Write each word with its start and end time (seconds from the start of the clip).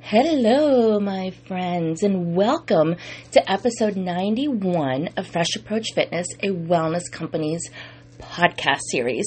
Hello, 0.00 0.98
my 0.98 1.30
friends, 1.46 2.02
and 2.02 2.34
welcome 2.34 2.96
to 3.32 3.50
episode 3.50 3.94
91 3.94 5.10
of 5.18 5.26
Fresh 5.26 5.56
Approach 5.56 5.92
Fitness, 5.92 6.26
a 6.42 6.48
wellness 6.48 7.10
company's 7.12 7.60
podcast 8.18 8.80
series. 8.90 9.26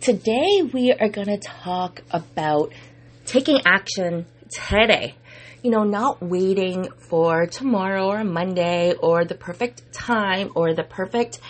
Today, 0.00 0.62
we 0.74 0.92
are 0.92 1.08
going 1.08 1.28
to 1.28 1.38
talk 1.38 2.02
about 2.10 2.72
taking 3.24 3.60
action 3.64 4.26
today. 4.68 5.14
You 5.62 5.70
know, 5.70 5.84
not 5.84 6.20
waiting 6.20 6.88
for 7.08 7.46
tomorrow 7.46 8.08
or 8.08 8.22
Monday 8.22 8.92
or 8.94 9.24
the 9.24 9.36
perfect 9.36 9.90
time 9.94 10.50
or 10.54 10.74
the 10.74 10.84
perfect 10.84 11.40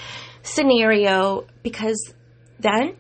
scenario 0.43 1.45
because 1.65 2.13
then 2.61 2.95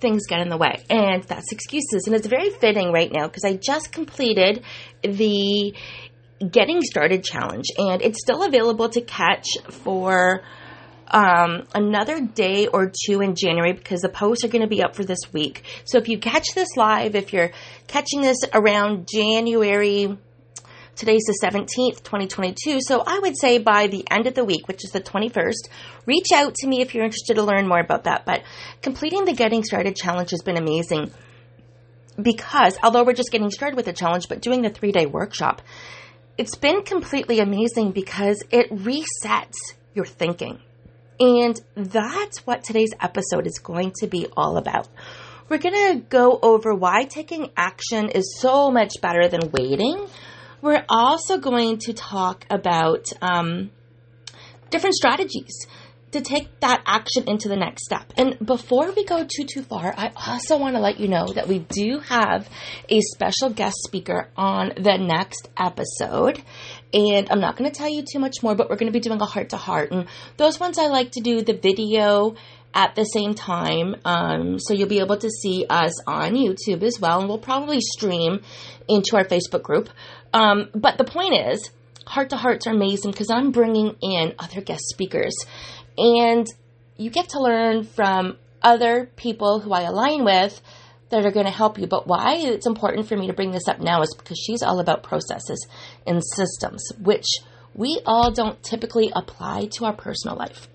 things 0.00 0.26
get 0.26 0.40
in 0.40 0.48
the 0.48 0.56
way 0.56 0.82
and 0.88 1.22
that's 1.24 1.52
excuses 1.52 2.04
and 2.06 2.14
it's 2.14 2.26
very 2.26 2.50
fitting 2.50 2.92
right 2.92 3.12
now 3.12 3.26
because 3.26 3.44
i 3.44 3.54
just 3.54 3.92
completed 3.92 4.62
the 5.02 5.74
getting 6.50 6.80
started 6.82 7.22
challenge 7.22 7.66
and 7.76 8.00
it's 8.02 8.20
still 8.20 8.42
available 8.42 8.88
to 8.88 9.00
catch 9.00 9.46
for 9.68 10.42
um, 11.10 11.66
another 11.74 12.20
day 12.20 12.66
or 12.68 12.92
two 13.06 13.20
in 13.20 13.34
January 13.34 13.72
because 13.72 14.00
the 14.00 14.08
posts 14.08 14.44
are 14.44 14.48
going 14.48 14.62
to 14.62 14.68
be 14.68 14.82
up 14.82 14.94
for 14.94 15.04
this 15.04 15.18
week. 15.32 15.64
So 15.84 15.98
if 15.98 16.08
you 16.08 16.18
catch 16.18 16.54
this 16.54 16.76
live, 16.76 17.14
if 17.16 17.32
you're 17.32 17.50
catching 17.88 18.20
this 18.20 18.38
around 18.54 19.08
January 19.12 20.16
Today's 21.00 21.24
the 21.26 21.38
17th, 21.42 22.02
2022. 22.02 22.80
So 22.82 23.02
I 23.06 23.20
would 23.20 23.34
say 23.34 23.56
by 23.56 23.86
the 23.86 24.04
end 24.10 24.26
of 24.26 24.34
the 24.34 24.44
week, 24.44 24.68
which 24.68 24.84
is 24.84 24.90
the 24.90 25.00
21st, 25.00 25.70
reach 26.04 26.26
out 26.34 26.54
to 26.56 26.66
me 26.66 26.82
if 26.82 26.94
you're 26.94 27.06
interested 27.06 27.36
to 27.36 27.42
learn 27.42 27.66
more 27.66 27.80
about 27.80 28.04
that. 28.04 28.26
But 28.26 28.42
completing 28.82 29.24
the 29.24 29.32
Getting 29.32 29.64
Started 29.64 29.96
challenge 29.96 30.32
has 30.32 30.42
been 30.42 30.58
amazing 30.58 31.10
because 32.20 32.76
although 32.82 33.02
we're 33.02 33.14
just 33.14 33.32
getting 33.32 33.50
started 33.50 33.76
with 33.76 33.86
the 33.86 33.94
challenge, 33.94 34.28
but 34.28 34.42
doing 34.42 34.60
the 34.60 34.68
three 34.68 34.92
day 34.92 35.06
workshop, 35.06 35.62
it's 36.36 36.56
been 36.56 36.82
completely 36.82 37.40
amazing 37.40 37.92
because 37.92 38.44
it 38.50 38.70
resets 38.70 39.56
your 39.94 40.04
thinking. 40.04 40.60
And 41.18 41.58
that's 41.76 42.46
what 42.46 42.62
today's 42.62 42.92
episode 43.00 43.46
is 43.46 43.58
going 43.58 43.94
to 44.00 44.06
be 44.06 44.26
all 44.36 44.58
about. 44.58 44.86
We're 45.48 45.56
going 45.56 45.94
to 45.94 46.04
go 46.10 46.38
over 46.42 46.74
why 46.74 47.04
taking 47.04 47.52
action 47.56 48.10
is 48.10 48.36
so 48.38 48.70
much 48.70 49.00
better 49.00 49.28
than 49.28 49.50
waiting 49.50 50.06
we're 50.62 50.84
also 50.88 51.38
going 51.38 51.78
to 51.78 51.92
talk 51.92 52.46
about 52.50 53.06
um, 53.22 53.70
different 54.70 54.94
strategies 54.94 55.66
to 56.12 56.20
take 56.20 56.48
that 56.60 56.82
action 56.86 57.28
into 57.28 57.48
the 57.48 57.56
next 57.56 57.84
step. 57.84 58.12
And 58.16 58.36
before 58.44 58.90
we 58.92 59.04
go 59.04 59.24
too 59.24 59.44
too 59.44 59.62
far, 59.62 59.94
I 59.96 60.10
also 60.26 60.58
want 60.58 60.74
to 60.74 60.80
let 60.80 60.98
you 60.98 61.08
know 61.08 61.26
that 61.26 61.46
we 61.46 61.60
do 61.60 62.00
have 62.00 62.48
a 62.88 63.00
special 63.00 63.50
guest 63.50 63.76
speaker 63.84 64.28
on 64.36 64.72
the 64.76 64.96
next 64.96 65.48
episode. 65.56 66.42
And 66.92 67.30
I'm 67.30 67.40
not 67.40 67.56
going 67.56 67.70
to 67.70 67.76
tell 67.76 67.88
you 67.88 68.02
too 68.02 68.18
much 68.18 68.42
more, 68.42 68.54
but 68.54 68.68
we're 68.68 68.76
going 68.76 68.92
to 68.92 68.98
be 68.98 69.00
doing 69.00 69.20
a 69.20 69.24
heart 69.24 69.50
to 69.50 69.56
heart. 69.56 69.92
And 69.92 70.06
those 70.36 70.58
ones 70.58 70.78
I 70.78 70.88
like 70.88 71.12
to 71.12 71.20
do 71.20 71.42
the 71.42 71.54
video 71.54 72.34
at 72.74 72.94
the 72.94 73.04
same 73.04 73.34
time. 73.34 73.96
Um, 74.04 74.58
so 74.58 74.74
you'll 74.74 74.88
be 74.88 75.00
able 75.00 75.16
to 75.18 75.30
see 75.30 75.66
us 75.68 75.92
on 76.06 76.34
YouTube 76.34 76.82
as 76.82 76.98
well. 77.00 77.20
And 77.20 77.28
we'll 77.28 77.38
probably 77.38 77.80
stream 77.80 78.40
into 78.88 79.16
our 79.16 79.24
Facebook 79.24 79.62
group. 79.62 79.88
Um, 80.32 80.68
but 80.74 80.98
the 80.98 81.04
point 81.04 81.34
is, 81.34 81.70
Heart 82.06 82.30
to 82.30 82.36
Hearts 82.36 82.66
are 82.66 82.72
amazing 82.72 83.12
because 83.12 83.30
I'm 83.30 83.50
bringing 83.50 83.96
in 84.00 84.34
other 84.38 84.60
guest 84.60 84.82
speakers. 84.88 85.34
And 85.96 86.46
you 86.96 87.10
get 87.10 87.30
to 87.30 87.40
learn 87.40 87.84
from 87.84 88.36
other 88.62 89.10
people 89.16 89.60
who 89.60 89.72
I 89.72 89.82
align 89.82 90.24
with 90.24 90.60
that 91.10 91.24
are 91.26 91.30
going 91.30 91.46
to 91.46 91.52
help 91.52 91.78
you. 91.78 91.86
But 91.86 92.06
why 92.06 92.36
it's 92.36 92.66
important 92.66 93.08
for 93.08 93.16
me 93.16 93.26
to 93.26 93.32
bring 93.32 93.50
this 93.50 93.68
up 93.68 93.80
now 93.80 94.02
is 94.02 94.14
because 94.16 94.38
she's 94.38 94.62
all 94.62 94.80
about 94.80 95.02
processes 95.02 95.66
and 96.06 96.22
systems, 96.24 96.84
which 97.00 97.26
we 97.74 98.00
all 98.06 98.32
don't 98.32 98.62
typically 98.62 99.12
apply 99.14 99.68
to 99.76 99.84
our 99.84 99.92
personal 99.92 100.36
life. 100.36 100.68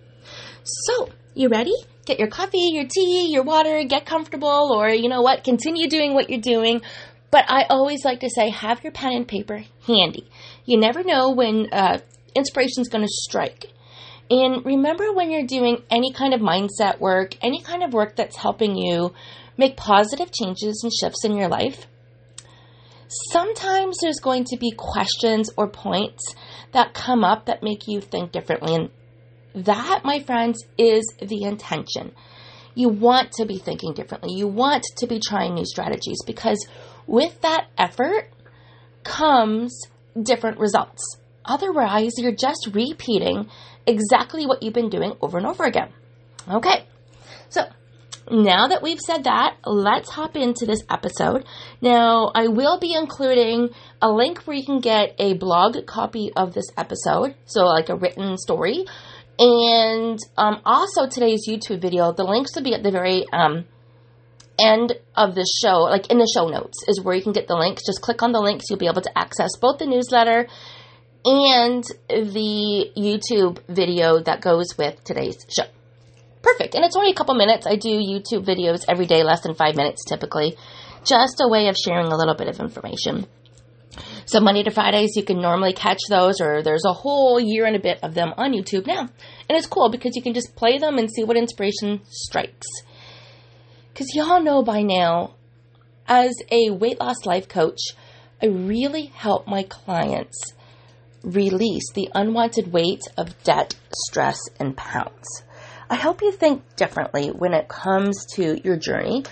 So, 0.63 1.09
you 1.33 1.49
ready? 1.49 1.75
Get 2.05 2.19
your 2.19 2.27
coffee, 2.27 2.69
your 2.71 2.85
tea, 2.85 3.29
your 3.31 3.43
water, 3.43 3.83
get 3.83 4.05
comfortable, 4.05 4.71
or 4.73 4.89
you 4.89 5.09
know 5.09 5.21
what, 5.21 5.43
continue 5.43 5.89
doing 5.89 6.13
what 6.13 6.29
you're 6.29 6.39
doing. 6.39 6.81
But 7.31 7.45
I 7.49 7.63
always 7.69 8.05
like 8.05 8.21
to 8.21 8.29
say, 8.29 8.49
have 8.49 8.83
your 8.83 8.93
pen 8.93 9.13
and 9.13 9.27
paper 9.27 9.63
handy. 9.85 10.29
You 10.65 10.79
never 10.79 11.03
know 11.03 11.31
when 11.31 11.67
uh, 11.71 11.99
inspiration 12.35 12.81
is 12.81 12.89
going 12.89 13.03
to 13.03 13.11
strike. 13.11 13.71
And 14.29 14.65
remember 14.65 15.13
when 15.13 15.29
you're 15.29 15.45
doing 15.45 15.83
any 15.89 16.11
kind 16.11 16.33
of 16.33 16.41
mindset 16.41 16.99
work, 16.99 17.35
any 17.41 17.61
kind 17.61 17.83
of 17.83 17.93
work 17.93 18.15
that's 18.15 18.37
helping 18.37 18.75
you 18.75 19.13
make 19.57 19.77
positive 19.77 20.31
changes 20.31 20.81
and 20.83 20.91
shifts 20.91 21.23
in 21.23 21.35
your 21.35 21.47
life, 21.47 21.87
sometimes 23.31 23.97
there's 24.01 24.19
going 24.19 24.45
to 24.45 24.57
be 24.57 24.71
questions 24.75 25.51
or 25.57 25.67
points 25.67 26.35
that 26.71 26.93
come 26.93 27.23
up 27.23 27.45
that 27.45 27.63
make 27.63 27.87
you 27.87 28.01
think 28.01 28.31
differently. 28.31 28.75
And 28.75 28.89
that, 29.65 30.01
my 30.03 30.19
friends, 30.19 30.63
is 30.77 31.03
the 31.21 31.43
intention. 31.43 32.13
You 32.73 32.89
want 32.89 33.31
to 33.33 33.45
be 33.45 33.57
thinking 33.57 33.93
differently. 33.93 34.33
You 34.33 34.47
want 34.47 34.83
to 34.97 35.07
be 35.07 35.19
trying 35.25 35.53
new 35.53 35.65
strategies 35.65 36.17
because 36.25 36.67
with 37.07 37.41
that 37.41 37.67
effort 37.77 38.29
comes 39.03 39.79
different 40.21 40.59
results. 40.59 41.17
Otherwise, 41.45 42.13
you're 42.17 42.35
just 42.35 42.69
repeating 42.73 43.49
exactly 43.85 44.45
what 44.45 44.63
you've 44.63 44.73
been 44.73 44.89
doing 44.89 45.13
over 45.21 45.37
and 45.37 45.45
over 45.45 45.63
again. 45.63 45.89
Okay, 46.49 46.85
so 47.49 47.63
now 48.31 48.67
that 48.67 48.81
we've 48.81 48.99
said 48.99 49.25
that, 49.25 49.57
let's 49.65 50.09
hop 50.09 50.35
into 50.35 50.65
this 50.65 50.83
episode. 50.89 51.45
Now, 51.81 52.31
I 52.33 52.47
will 52.47 52.79
be 52.79 52.93
including 52.93 53.69
a 54.01 54.09
link 54.09 54.39
where 54.39 54.57
you 54.57 54.65
can 54.65 54.79
get 54.79 55.15
a 55.19 55.35
blog 55.35 55.85
copy 55.85 56.31
of 56.35 56.53
this 56.53 56.65
episode, 56.77 57.35
so 57.45 57.65
like 57.65 57.89
a 57.89 57.95
written 57.95 58.37
story, 58.37 58.85
and 59.37 60.17
um, 60.37 60.61
also 60.65 61.07
today's 61.07 61.47
YouTube 61.47 61.81
video. 61.81 62.13
The 62.13 62.23
links 62.23 62.55
will 62.55 62.63
be 62.63 62.73
at 62.73 62.83
the 62.83 62.91
very 62.91 63.25
um, 63.31 63.65
end 64.59 64.93
of 65.15 65.35
the 65.35 65.47
show, 65.63 65.79
like 65.81 66.09
in 66.11 66.17
the 66.17 66.31
show 66.33 66.47
notes, 66.47 66.77
is 66.87 67.01
where 67.01 67.15
you 67.15 67.23
can 67.23 67.33
get 67.33 67.47
the 67.47 67.55
links. 67.55 67.83
Just 67.85 68.01
click 68.01 68.23
on 68.23 68.31
the 68.31 68.39
links, 68.39 68.65
you'll 68.69 68.79
be 68.79 68.87
able 68.87 69.01
to 69.01 69.17
access 69.17 69.51
both 69.59 69.79
the 69.79 69.85
newsletter 69.85 70.47
and 71.25 71.83
the 72.09 72.91
YouTube 72.95 73.59
video 73.67 74.19
that 74.19 74.41
goes 74.41 74.77
with 74.77 75.03
today's 75.03 75.37
show. 75.49 75.65
Perfect. 76.41 76.75
And 76.75 76.85
it's 76.85 76.95
only 76.95 77.11
a 77.11 77.15
couple 77.15 77.33
minutes. 77.33 77.65
I 77.65 77.75
do 77.75 77.89
YouTube 77.89 78.45
videos 78.45 78.85
every 78.87 79.07
day, 79.07 79.23
less 79.23 79.41
than 79.41 79.55
five 79.55 79.75
minutes 79.75 80.03
typically. 80.07 80.55
Just 81.03 81.41
a 81.41 81.47
way 81.47 81.67
of 81.67 81.75
sharing 81.75 82.07
a 82.07 82.15
little 82.15 82.35
bit 82.35 82.47
of 82.47 82.59
information. 82.59 83.25
So 84.25 84.39
Monday 84.39 84.63
to 84.63 84.71
Fridays, 84.71 85.15
you 85.15 85.23
can 85.23 85.41
normally 85.41 85.73
catch 85.73 85.99
those, 86.09 86.41
or 86.41 86.61
there's 86.61 86.85
a 86.85 86.93
whole 86.93 87.39
year 87.39 87.65
and 87.65 87.75
a 87.75 87.79
bit 87.79 87.99
of 88.03 88.13
them 88.13 88.33
on 88.37 88.53
YouTube 88.53 88.87
now. 88.87 89.01
And 89.01 89.57
it's 89.57 89.67
cool 89.67 89.89
because 89.89 90.15
you 90.15 90.21
can 90.21 90.33
just 90.33 90.55
play 90.55 90.77
them 90.77 90.97
and 90.97 91.09
see 91.11 91.23
what 91.23 91.37
inspiration 91.37 92.01
strikes. 92.09 92.67
Because 93.95 94.13
y'all 94.13 94.43
know 94.43 94.61
by 94.61 94.81
now, 94.81 95.35
as 96.05 96.33
a 96.51 96.69
weight 96.69 96.99
loss 96.99 97.25
life 97.25 97.47
coach, 97.47 97.79
I 98.43 98.47
really 98.47 99.05
help 99.05 99.47
my 99.47 99.63
clients 99.63 100.53
release 101.23 101.89
the 101.93 102.09
unwanted 102.13 102.73
weight 102.73 102.99
of 103.17 103.41
debt, 103.45 103.73
stress, 104.07 104.37
and 104.59 104.75
pounds. 104.75 105.43
I 105.89 105.95
help 105.95 106.21
you 106.21 106.33
think 106.33 106.75
differently 106.75 107.29
when 107.29 107.53
it 107.53 107.69
comes 107.69 108.25
to 108.33 108.59
your 108.65 108.75
journey. 108.75 109.23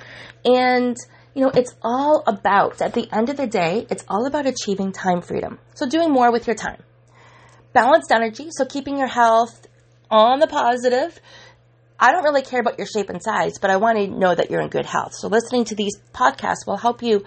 And, 0.46 0.96
you 1.35 1.41
know, 1.41 1.52
it's 1.53 1.75
all 1.81 2.23
about, 2.25 2.81
at 2.81 2.94
the 2.94 3.09
end 3.12 3.28
of 3.28 3.35
the 3.35 3.47
day, 3.47 3.85
it's 3.90 4.06
all 4.07 4.25
about 4.25 4.46
achieving 4.46 4.94
time 4.94 5.22
freedom. 5.22 5.59
So 5.73 5.90
doing 5.90 6.09
more 6.09 6.31
with 6.31 6.47
your 6.47 6.56
time. 6.56 6.81
Balanced 7.73 8.13
energy, 8.13 8.47
so 8.52 8.63
keeping 8.63 8.97
your 8.97 9.07
health 9.07 9.68
on 10.09 10.40
the 10.40 10.47
positive, 10.47 11.19
I 12.03 12.12
don't 12.12 12.25
really 12.25 12.41
care 12.41 12.59
about 12.59 12.78
your 12.78 12.86
shape 12.86 13.09
and 13.09 13.24
size, 13.24 13.59
but 13.59 13.72
I 13.72 13.78
want 13.78 13.97
to 13.97 14.08
know 14.08 14.36
that 14.36 14.52
you're 14.52 14.59
in 14.59 14.68
good 14.68 14.86
health. 14.86 15.14
So 15.16 15.30
listening 15.30 15.64
to 15.66 15.75
these 15.75 15.94
podcasts 16.14 16.68
will 16.68 16.75
help 16.75 17.02
you 17.02 17.24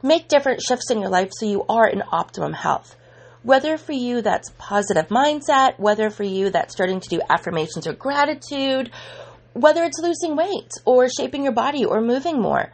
make 0.00 0.28
different 0.28 0.62
shifts 0.62 0.92
in 0.92 1.00
your 1.00 1.10
life 1.10 1.30
so 1.32 1.44
you 1.44 1.64
are 1.68 1.88
in 1.88 2.04
optimum 2.12 2.52
health. 2.52 2.94
Whether 3.42 3.76
for 3.76 3.94
you 3.94 4.22
that's 4.22 4.52
positive 4.58 5.08
mindset, 5.08 5.76
whether 5.80 6.08
for 6.08 6.22
you 6.22 6.50
that's 6.50 6.72
starting 6.72 7.00
to 7.00 7.08
do 7.08 7.20
affirmations 7.28 7.88
or 7.88 7.94
gratitude, 7.94 8.92
whether 9.54 9.82
it's 9.82 9.98
losing 10.00 10.36
weight 10.36 10.70
or 10.84 11.08
shaping 11.08 11.42
your 11.42 11.52
body 11.52 11.84
or 11.84 12.00
moving 12.00 12.40
more. 12.40 12.70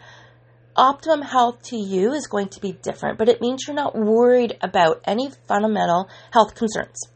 Optimum 0.77 1.23
health 1.23 1.62
to 1.71 1.79
you 1.79 2.12
is 2.12 2.27
going 2.27 2.49
to 2.49 2.61
be 2.61 2.73
different, 2.73 3.17
but 3.17 3.31
it 3.31 3.41
means 3.41 3.65
you're 3.67 3.75
not 3.75 3.97
worried 3.97 4.59
about 4.61 5.00
any 5.06 5.31
fundamental 5.47 6.11
health 6.31 6.55
concerns 6.55 7.09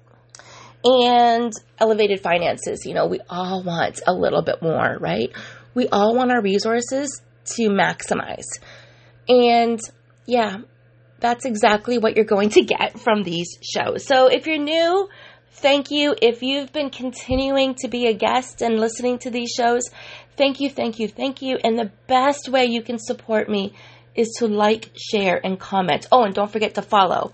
and 0.84 1.52
elevated 1.78 2.20
finances. 2.20 2.84
You 2.84 2.94
know, 2.94 3.06
we 3.06 3.20
all 3.28 3.62
want 3.62 4.00
a 4.06 4.12
little 4.12 4.42
bit 4.42 4.62
more, 4.62 4.96
right? 5.00 5.30
We 5.74 5.88
all 5.88 6.14
want 6.14 6.30
our 6.30 6.42
resources 6.42 7.22
to 7.56 7.68
maximize. 7.68 8.46
And 9.28 9.80
yeah, 10.26 10.58
that's 11.20 11.44
exactly 11.44 11.98
what 11.98 12.16
you're 12.16 12.24
going 12.24 12.50
to 12.50 12.62
get 12.62 12.98
from 12.98 13.22
these 13.22 13.58
shows. 13.62 14.04
So 14.04 14.26
if 14.26 14.46
you're 14.46 14.58
new, 14.58 15.08
thank 15.52 15.90
you. 15.90 16.14
If 16.20 16.42
you've 16.42 16.72
been 16.72 16.90
continuing 16.90 17.74
to 17.76 17.88
be 17.88 18.06
a 18.08 18.12
guest 18.12 18.60
and 18.60 18.78
listening 18.78 19.18
to 19.20 19.30
these 19.30 19.50
shows, 19.50 19.88
thank 20.36 20.60
you, 20.60 20.68
thank 20.68 20.98
you, 20.98 21.08
thank 21.08 21.40
you. 21.40 21.58
And 21.62 21.78
the 21.78 21.92
best 22.06 22.48
way 22.48 22.66
you 22.66 22.82
can 22.82 22.98
support 22.98 23.48
me 23.48 23.74
is 24.14 24.28
to 24.38 24.46
like, 24.46 24.90
share, 24.96 25.40
and 25.42 25.58
comment. 25.58 26.06
Oh, 26.12 26.24
and 26.24 26.34
don't 26.34 26.50
forget 26.50 26.74
to 26.74 26.82
follow 26.82 27.32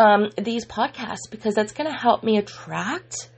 um, 0.00 0.30
these 0.38 0.64
podcasts 0.64 1.30
because 1.30 1.54
that's 1.54 1.72
going 1.72 1.88
to 1.88 1.96
help 1.96 2.24
me 2.24 2.38
attract 2.38 3.28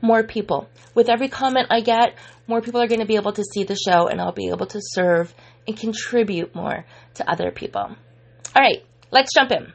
more 0.00 0.24
people. 0.24 0.66
With 0.94 1.10
every 1.10 1.28
comment 1.28 1.66
I 1.68 1.82
get, 1.82 2.14
more 2.46 2.62
people 2.62 2.80
are 2.80 2.88
going 2.88 3.00
to 3.00 3.06
be 3.06 3.16
able 3.16 3.34
to 3.34 3.44
see 3.44 3.64
the 3.64 3.76
show 3.76 4.08
and 4.08 4.18
I'll 4.18 4.32
be 4.32 4.48
able 4.48 4.66
to 4.66 4.80
serve 4.80 5.34
and 5.68 5.76
contribute 5.76 6.54
more 6.54 6.86
to 7.14 7.30
other 7.30 7.50
people. 7.50 7.82
All 7.82 8.62
right, 8.62 8.82
let's 9.10 9.34
jump 9.34 9.52
in. 9.52 9.74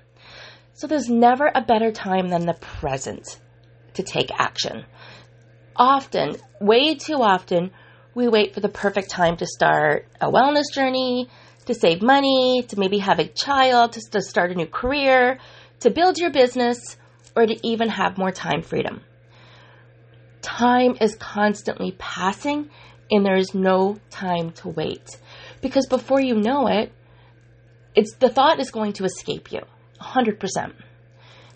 So, 0.73 0.87
there's 0.87 1.09
never 1.09 1.49
a 1.53 1.61
better 1.61 1.91
time 1.91 2.27
than 2.27 2.45
the 2.45 2.55
present 2.55 3.39
to 3.93 4.03
take 4.03 4.29
action. 4.37 4.83
Often, 5.77 6.37
way 6.59 6.95
too 6.95 7.21
often, 7.21 7.71
we 8.13 8.27
wait 8.27 8.53
for 8.53 8.59
the 8.59 8.67
perfect 8.67 9.09
time 9.09 9.37
to 9.37 9.45
start 9.45 10.07
a 10.19 10.29
wellness 10.29 10.73
journey, 10.73 11.29
to 11.67 11.73
save 11.73 12.01
money, 12.01 12.65
to 12.67 12.79
maybe 12.79 12.97
have 12.97 13.19
a 13.19 13.27
child, 13.27 13.93
to, 13.93 14.01
to 14.11 14.21
start 14.21 14.51
a 14.51 14.55
new 14.55 14.65
career, 14.65 15.39
to 15.81 15.89
build 15.89 16.17
your 16.17 16.31
business, 16.31 16.97
or 17.35 17.45
to 17.45 17.67
even 17.67 17.89
have 17.89 18.17
more 18.17 18.31
time 18.31 18.61
freedom. 18.61 19.01
Time 20.41 20.95
is 21.01 21.15
constantly 21.15 21.95
passing 21.97 22.69
and 23.11 23.25
there 23.25 23.35
is 23.35 23.53
no 23.53 23.97
time 24.09 24.51
to 24.51 24.69
wait. 24.69 25.17
Because 25.61 25.87
before 25.87 26.21
you 26.21 26.35
know 26.35 26.67
it, 26.67 26.91
it's 27.93 28.15
the 28.15 28.29
thought 28.29 28.59
is 28.59 28.71
going 28.71 28.93
to 28.93 29.05
escape 29.05 29.51
you 29.51 29.61
100%. 30.01 30.73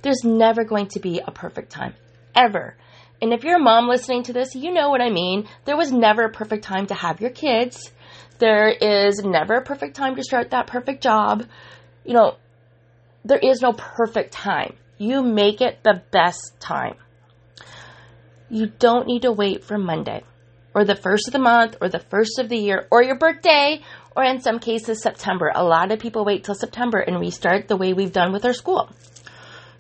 There's 0.02 0.24
never 0.24 0.64
going 0.64 0.88
to 0.90 1.00
be 1.00 1.20
a 1.20 1.32
perfect 1.32 1.72
time 1.72 1.96
ever. 2.36 2.76
And 3.22 3.34
if 3.34 3.44
you're 3.44 3.58
a 3.58 3.60
mom 3.60 3.88
listening 3.88 4.24
to 4.24 4.34
this, 4.34 4.56
you 4.56 4.74
know 4.74 4.90
what 4.90 5.02
I 5.02 5.10
mean. 5.10 5.48
There 5.66 5.76
was 5.76 5.92
never 5.92 6.24
a 6.24 6.32
perfect 6.32 6.64
time 6.64 6.88
to 6.88 6.94
have 6.94 7.20
your 7.20 7.32
kids. 7.32 7.92
There 8.38 8.70
is 8.70 9.22
never 9.24 9.56
a 9.56 9.64
perfect 9.64 9.96
time 9.96 10.16
to 10.16 10.24
start 10.24 10.52
that 10.52 10.68
perfect 10.68 11.04
job. 11.04 11.46
You 12.06 12.14
know, 12.14 12.38
there 13.30 13.38
is 13.38 13.62
no 13.62 13.74
perfect 13.74 14.34
time. 14.34 14.76
You 14.98 15.22
make 15.22 15.62
it 15.62 15.84
the 15.84 16.02
best 16.12 16.60
time. 16.60 16.96
You 18.50 18.66
don't 18.66 19.06
need 19.06 19.22
to 19.22 19.32
wait 19.32 19.64
for 19.64 19.78
Monday 19.78 20.24
or 20.74 20.84
the 20.84 20.96
first 20.96 21.28
of 21.28 21.34
the 21.34 21.40
month 21.40 21.78
or 21.80 21.90
the 21.90 22.00
first 22.00 22.40
of 22.40 22.50
the 22.50 22.58
year 22.58 22.88
or 22.90 23.04
your 23.04 23.18
birthday 23.20 23.82
or 24.16 24.24
in 24.24 24.42
some 24.42 24.58
cases 24.58 25.04
September. 25.04 25.52
A 25.54 25.64
lot 25.64 25.92
of 25.92 26.00
people 26.00 26.26
wait 26.26 26.44
till 26.44 26.56
September 26.56 26.98
and 26.98 27.20
restart 27.20 27.68
the 27.68 27.78
way 27.78 27.94
we've 27.94 28.12
done 28.12 28.34
with 28.34 28.46
our 28.46 28.54
school. 28.54 28.90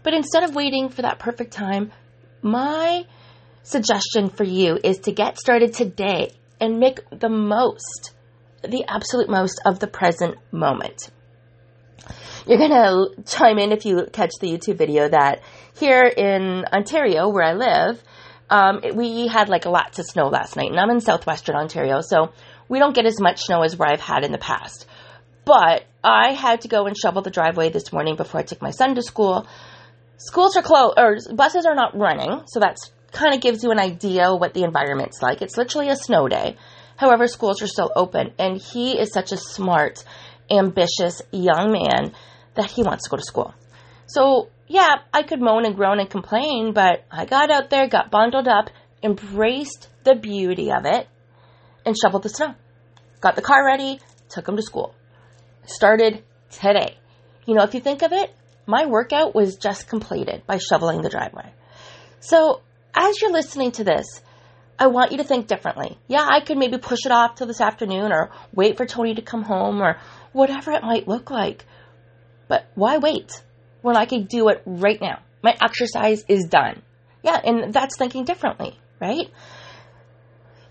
But 0.04 0.13
instead 0.13 0.44
of 0.44 0.54
waiting 0.54 0.90
for 0.90 1.01
that 1.01 1.18
perfect 1.18 1.51
time, 1.51 1.92
my 2.44 3.06
suggestion 3.63 4.30
for 4.30 4.44
you 4.44 4.78
is 4.84 5.00
to 5.00 5.12
get 5.12 5.40
started 5.40 5.74
today 5.74 6.34
and 6.62 6.80
make 6.80 7.00
the 7.10 7.30
most, 7.30 8.13
the 8.62 8.86
absolute 8.88 9.28
most 9.28 9.60
of 9.66 9.80
the 9.80 9.88
present 9.88 10.36
moment. 10.51 11.10
You're 12.48 12.57
going 12.57 12.72
to 12.72 13.24
chime 13.24 13.60
in 13.60 13.72
if 13.72 13.86
you 13.86 14.07
catch 14.12 14.31
the 14.40 14.48
YouTube 14.48 14.78
video 14.78 15.07
that 15.10 15.42
here 15.80 16.04
in 16.04 16.66
Ontario, 16.72 17.30
where 17.30 17.44
I 17.44 17.54
live, 17.54 18.04
um, 18.50 18.81
we 18.96 19.28
had 19.28 19.50
like 19.50 19.66
lots 19.66 20.00
of 20.00 20.06
snow 20.06 20.28
last 20.28 20.56
night, 20.56 20.72
and 20.72 20.80
I'm 20.80 20.90
in 20.90 21.01
southwestern 21.01 21.56
Ontario, 21.56 22.01
so 22.01 22.31
we 22.68 22.80
don't 22.80 22.96
get 22.96 23.06
as 23.06 23.19
much 23.19 23.42
snow 23.42 23.62
as 23.62 23.75
where 23.75 23.90
I've 23.90 24.01
had 24.01 24.24
in 24.24 24.31
the 24.31 24.38
past. 24.38 24.88
But 25.46 25.86
I 26.04 26.34
had 26.34 26.62
to 26.62 26.68
go 26.68 26.86
and 26.86 26.96
shovel 26.98 27.22
the 27.22 27.31
driveway 27.31 27.69
this 27.69 27.92
morning 27.92 28.16
before 28.16 28.40
I 28.40 28.44
took 28.44 28.62
my 28.62 28.72
son 28.72 28.96
to 28.96 29.01
school. 29.01 29.48
Schools 30.18 30.57
are 30.57 30.62
closed, 30.62 30.96
or 30.98 31.18
buses 31.34 31.66
are 31.66 31.75
not 31.75 31.98
running, 31.98 32.44
so 32.48 32.60
that's 32.60 32.92
kind 33.12 33.34
of 33.34 33.42
gives 33.42 33.63
you 33.63 33.72
an 33.72 33.80
idea 33.80 34.36
what 34.36 34.54
the 34.54 34.63
environment's 34.63 35.22
like. 35.22 35.42
It's 35.42 35.57
literally 35.57 35.90
a 35.90 35.96
snow 35.96 36.28
day. 36.28 36.57
However, 36.96 37.28
schools 37.28 37.62
are 37.62 37.68
still 37.68 37.92
open, 37.96 38.34
and 38.38 38.57
he 38.57 39.00
is 39.00 39.13
such 39.13 39.31
a 39.31 39.38
smart, 39.38 40.04
ambitious 40.51 41.22
young 41.31 41.72
man 41.72 42.13
that 42.56 42.72
he 42.72 42.84
wants 42.84 43.06
to 43.06 43.10
go 43.10 43.18
to 43.18 43.24
school. 43.24 43.54
So, 44.07 44.50
yeah, 44.68 44.98
I 45.13 45.24
could 45.24 45.42
moan 45.42 45.66
and 45.66 45.75
groan 45.75 46.00
and 46.00 46.10
complain, 46.10 46.74
but 46.74 47.06
I 47.12 47.25
got 47.25 47.51
out 47.51 47.69
there, 47.69 47.88
got 47.88 48.12
bundled 48.12 48.48
up, 48.48 48.69
embraced 49.04 49.88
the 50.04 50.16
beauty 50.16 50.72
of 50.72 50.86
it, 50.86 51.07
and 51.86 51.96
shoveled 51.96 52.24
the 52.24 52.30
snow. 52.30 52.56
Got 53.22 53.36
the 53.36 53.42
car 53.42 53.66
ready, 53.66 54.00
took 54.30 54.48
him 54.48 54.56
to 54.56 54.62
school. 54.62 54.96
Started 55.66 56.24
today. 56.50 56.98
You 57.46 57.56
know, 57.56 57.63
if 57.63 57.74
you 57.74 57.80
think 57.80 58.01
of 58.01 58.12
it, 58.12 58.34
my 58.66 58.86
workout 58.86 59.34
was 59.34 59.56
just 59.56 59.88
completed 59.88 60.44
by 60.46 60.57
shoveling 60.57 61.01
the 61.01 61.10
driveway. 61.10 61.51
So, 62.19 62.62
as 62.94 63.22
you're 63.22 63.31
listening 63.31 63.72
to 63.74 63.84
this, 63.84 64.22
I 64.79 64.87
want 64.87 65.11
you 65.11 65.17
to 65.17 65.25
think 65.25 65.47
differently. 65.47 65.97
Yeah, 66.07 66.25
I 66.25 66.39
could 66.39 66.57
maybe 66.57 66.77
push 66.77 67.05
it 67.05 67.11
off 67.11 67.35
till 67.35 67.47
this 67.47 67.59
afternoon 67.59 68.13
or 68.13 68.31
wait 68.53 68.77
for 68.77 68.85
Tony 68.85 69.13
to 69.15 69.21
come 69.21 69.43
home 69.43 69.81
or 69.81 69.99
whatever 70.31 70.71
it 70.71 70.83
might 70.83 71.05
look 71.05 71.29
like. 71.29 71.65
But 72.47 72.65
why 72.75 72.97
wait 72.97 73.43
when 73.81 73.97
I 73.97 74.05
could 74.05 74.29
do 74.29 74.47
it 74.47 74.63
right 74.65 74.99
now? 75.01 75.19
My 75.43 75.53
exercise 75.61 76.23
is 76.29 76.45
done. 76.45 76.81
Yeah, 77.23 77.37
and 77.43 77.73
that's 77.73 77.97
thinking 77.97 78.23
differently, 78.23 78.79
right? 79.01 79.29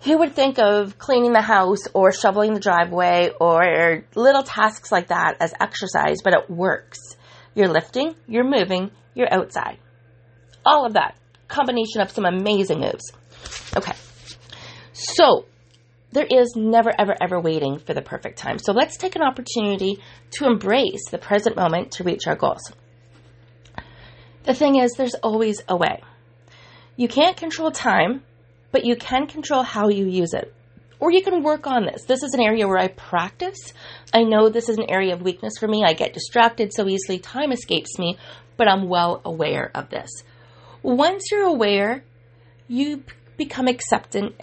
Who 0.05 0.17
would 0.17 0.33
think 0.33 0.57
of 0.57 0.97
cleaning 0.97 1.33
the 1.33 1.41
house 1.41 1.87
or 1.93 2.11
shoveling 2.11 2.55
the 2.55 2.59
driveway 2.59 3.29
or 3.39 4.05
little 4.15 4.43
tasks 4.43 4.91
like 4.91 5.09
that 5.09 5.37
as 5.39 5.53
exercise, 5.59 6.17
but 6.23 6.33
it 6.33 6.49
works. 6.49 6.99
You're 7.53 7.67
lifting, 7.67 8.15
you're 8.27 8.43
moving, 8.43 8.89
you're 9.13 9.31
outside. 9.31 9.77
All 10.65 10.87
of 10.87 10.93
that. 10.93 11.15
Combination 11.47 12.01
of 12.01 12.09
some 12.09 12.25
amazing 12.25 12.79
moves. 12.79 13.11
Okay. 13.75 13.93
So, 14.93 15.45
there 16.11 16.25
is 16.25 16.53
never, 16.55 16.91
ever, 16.97 17.15
ever 17.21 17.39
waiting 17.39 17.79
for 17.79 17.93
the 17.93 18.01
perfect 18.01 18.39
time. 18.39 18.57
So 18.57 18.71
let's 18.71 18.97
take 18.97 19.15
an 19.15 19.21
opportunity 19.21 19.99
to 20.31 20.45
embrace 20.45 21.09
the 21.11 21.17
present 21.17 21.55
moment 21.55 21.91
to 21.93 22.03
reach 22.03 22.27
our 22.27 22.35
goals. 22.35 22.71
The 24.43 24.53
thing 24.53 24.77
is, 24.77 24.93
there's 24.93 25.15
always 25.15 25.61
a 25.67 25.75
way. 25.75 26.01
You 26.95 27.07
can't 27.07 27.37
control 27.37 27.71
time, 27.71 28.23
but 28.71 28.85
you 28.85 28.95
can 28.95 29.27
control 29.27 29.63
how 29.63 29.89
you 29.89 30.07
use 30.07 30.33
it. 30.33 30.53
Or 30.99 31.11
you 31.11 31.21
can 31.21 31.43
work 31.43 31.65
on 31.67 31.85
this. 31.85 32.03
This 32.03 32.23
is 32.23 32.33
an 32.33 32.41
area 32.41 32.67
where 32.67 32.77
I 32.77 32.87
practice. 32.87 33.73
I 34.13 34.23
know 34.23 34.49
this 34.49 34.67
is 34.67 34.77
an 34.77 34.89
area 34.89 35.13
of 35.13 35.21
weakness 35.21 35.53
for 35.57 35.67
me. 35.67 35.83
I 35.85 35.93
get 35.93 36.13
distracted 36.13 36.73
so 36.73 36.87
easily, 36.87 37.19
time 37.19 37.51
escapes 37.51 37.97
me, 37.97 38.17
but 38.57 38.67
I'm 38.67 38.89
well 38.89 39.21
aware 39.23 39.71
of 39.73 39.89
this. 39.89 40.09
Once 40.81 41.25
you're 41.31 41.45
aware, 41.45 42.03
you 42.67 43.03
become 43.39 43.67
acceptant. 43.67 44.35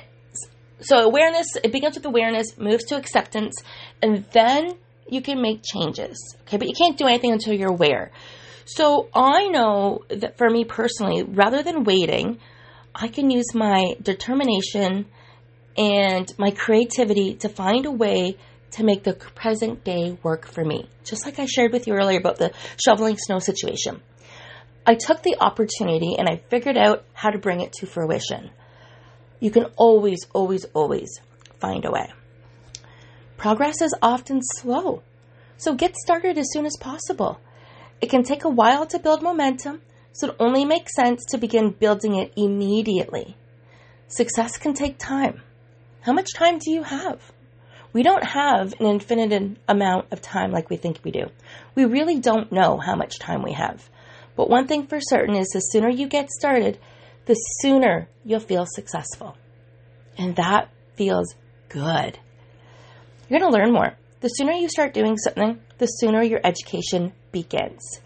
So 0.81 0.99
awareness, 0.99 1.47
it 1.63 1.71
begins 1.71 1.95
with 1.95 2.05
awareness, 2.05 2.59
moves 2.59 2.85
to 2.87 2.97
acceptance, 2.97 3.55
and 4.03 4.25
then 4.33 4.73
you 5.09 5.23
can 5.23 5.41
make 5.41 5.63
changes. 5.63 6.37
Okay, 6.43 6.57
but 6.57 6.67
you 6.67 6.75
can't 6.77 6.99
do 6.99 7.07
anything 7.07 7.31
until 7.31 7.55
you're 7.55 7.71
aware. 7.71 8.11
So 8.65 9.09
I 9.15 9.47
know 9.47 10.03
that 10.09 10.37
for 10.39 10.51
me 10.51 10.65
personally, 10.65 11.23
rather 11.23 11.63
than 11.63 11.85
waiting, 11.85 12.41
I 12.93 13.07
can 13.07 13.31
use 13.31 13.55
my 13.55 13.95
determination 14.03 15.07
and 15.79 16.33
my 16.37 16.51
creativity 16.51 17.35
to 17.37 17.49
find 17.49 17.87
a 17.87 17.93
way 17.93 18.37
to 18.73 18.85
make 18.85 19.05
the 19.05 19.15
present 19.15 19.85
day 19.85 20.19
work 20.23 20.47
for 20.47 20.65
me. 20.65 20.89
Just 21.05 21.25
like 21.25 21.39
I 21.39 21.47
shared 21.47 21.73
with 21.73 21.87
you 21.87 21.95
earlier 21.95 22.19
about 22.19 22.39
the 22.39 22.53
shoveling 22.85 23.17
snow 23.19 23.39
situation. 23.39 24.03
I 24.87 24.95
took 24.95 25.23
the 25.23 25.37
opportunity 25.41 26.17
and 26.19 26.29
I 26.29 26.43
figured 26.49 26.77
out 26.77 27.05
how 27.13 27.31
to 27.31 27.39
bring 27.39 27.61
it 27.61 27.73
to 27.75 27.87
fruition. 27.87 28.51
You 29.41 29.51
can 29.51 29.67
always, 29.77 30.27
always, 30.33 30.65
always 30.75 31.21
find 31.61 31.85
a 31.85 31.91
way. 31.91 32.13
Progress 33.37 33.83
is 33.83 33.95
often 34.01 34.41
slow, 34.43 35.03
so 35.57 35.75
get 35.75 35.97
started 35.97 36.39
as 36.39 36.51
soon 36.53 36.67
as 36.67 36.77
possible. 36.81 37.39
It 38.01 38.11
can 38.11 38.23
take 38.23 38.45
a 38.45 38.51
while 38.51 38.87
to 38.87 38.99
build 38.99 39.23
momentum, 39.23 39.83
so 40.13 40.29
it 40.29 40.37
only 40.39 40.65
makes 40.65 40.95
sense 40.95 41.25
to 41.27 41.39
begin 41.39 41.71
building 41.71 42.15
it 42.17 42.33
immediately. 42.37 43.37
Success 44.09 44.57
can 44.57 44.73
take 44.73 44.99
time. 44.99 45.43
How 46.03 46.13
much 46.13 46.35
time 46.35 46.59
do 46.59 46.71
you 46.71 46.83
have? 46.83 47.21
We 47.93 48.03
don't 48.03 48.25
have 48.25 48.75
an 48.79 48.87
infinite 48.87 49.59
amount 49.69 50.13
of 50.13 50.21
time 50.23 50.53
like 50.53 50.71
we 50.71 50.77
think 50.77 51.01
we 51.03 51.11
do. 51.11 51.27
We 51.75 51.85
really 51.85 52.21
don't 52.21 52.53
know 52.53 52.79
how 52.79 52.95
much 52.95 53.19
time 53.19 53.43
we 53.43 53.53
have. 53.53 53.89
But 54.37 54.51
one 54.51 54.67
thing 54.67 54.87
for 54.87 55.01
certain 55.01 55.35
is 55.35 55.49
the 55.49 55.61
sooner 55.61 55.89
you 55.89 56.07
get 56.07 56.31
started, 56.31 56.79
the 57.27 57.35
sooner 57.35 58.09
you'll 58.25 58.41
feel 58.41 58.67
successful. 58.67 59.37
And 60.17 60.37
that 60.37 60.71
feels 60.95 61.35
good. 61.69 62.19
You're 63.29 63.41
going 63.41 63.53
to 63.53 63.59
learn 63.59 63.73
more. 63.73 63.97
The 64.21 64.29
sooner 64.29 64.53
you 64.53 64.69
start 64.69 64.95
doing 64.95 65.19
something, 65.19 65.61
the 65.79 65.87
sooner 65.87 66.23
your 66.23 66.41
education 66.43 67.13
begins. 67.33 68.01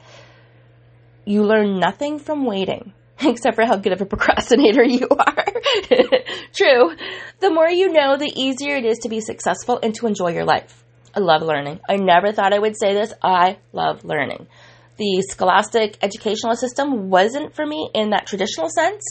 You 1.25 1.45
learn 1.45 1.79
nothing 1.79 2.19
from 2.19 2.45
waiting, 2.45 2.93
except 3.21 3.55
for 3.55 3.65
how 3.65 3.77
good 3.77 3.93
of 3.93 4.01
a 4.01 4.07
procrastinator 4.07 4.83
you 4.83 5.07
are. 5.09 5.45
True. 6.53 6.97
The 7.39 7.51
more 7.51 7.69
you 7.69 7.93
know, 7.93 8.17
the 8.17 8.33
easier 8.35 8.77
it 8.77 8.85
is 8.85 8.99
to 8.99 9.09
be 9.09 9.21
successful 9.21 9.79
and 9.83 9.95
to 9.97 10.07
enjoy 10.07 10.33
your 10.33 10.45
life. 10.45 10.83
I 11.15 11.21
love 11.21 11.43
learning. 11.43 11.81
I 11.89 11.97
never 11.97 12.33
thought 12.33 12.55
I 12.55 12.59
would 12.59 12.77
say 12.79 12.95
this. 12.95 13.13
I 13.23 13.59
love 13.73 14.05
learning 14.05 14.47
the 15.01 15.23
scholastic 15.23 15.97
educational 16.03 16.55
system 16.55 17.09
wasn't 17.09 17.55
for 17.55 17.65
me 17.65 17.89
in 17.95 18.11
that 18.11 18.27
traditional 18.27 18.69
sense, 18.69 19.03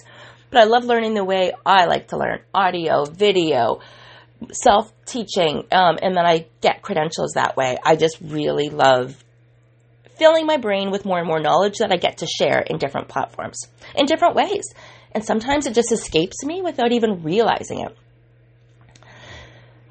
but 0.51 0.62
I 0.62 0.65
love 0.65 0.86
learning 0.86 1.15
the 1.15 1.24
way 1.24 1.51
I 1.65 1.86
like 1.86 2.10
to 2.10 2.17
learn 2.17 2.41
audio, 2.53 3.05
video, 3.05 3.81
self 4.51 4.93
teaching, 5.05 5.65
um, 5.72 5.98
and 6.00 6.15
then 6.15 6.27
I 6.27 6.46
get 6.62 6.84
credentials 6.84 7.31
that 7.34 7.58
way. 7.58 7.75
I 7.84 7.96
just 7.96 8.17
really 8.22 8.69
love 8.69 9.17
filling 10.19 10.46
my 10.46 10.58
brain 10.58 10.91
with 10.91 11.05
more 11.05 11.17
and 11.17 11.27
more 11.27 11.39
knowledge 11.39 11.79
that 11.79 11.91
I 11.91 11.98
get 11.98 12.19
to 12.19 12.27
share 12.27 12.60
in 12.60 12.77
different 12.77 13.08
platforms 13.08 13.58
in 13.96 14.05
different 14.05 14.36
ways. 14.36 14.65
And 15.12 15.25
sometimes 15.25 15.65
it 15.65 15.74
just 15.74 15.91
escapes 15.91 16.46
me 16.46 16.62
without 16.62 16.91
even 16.91 17.24
realizing 17.24 17.79
it. 17.79 17.98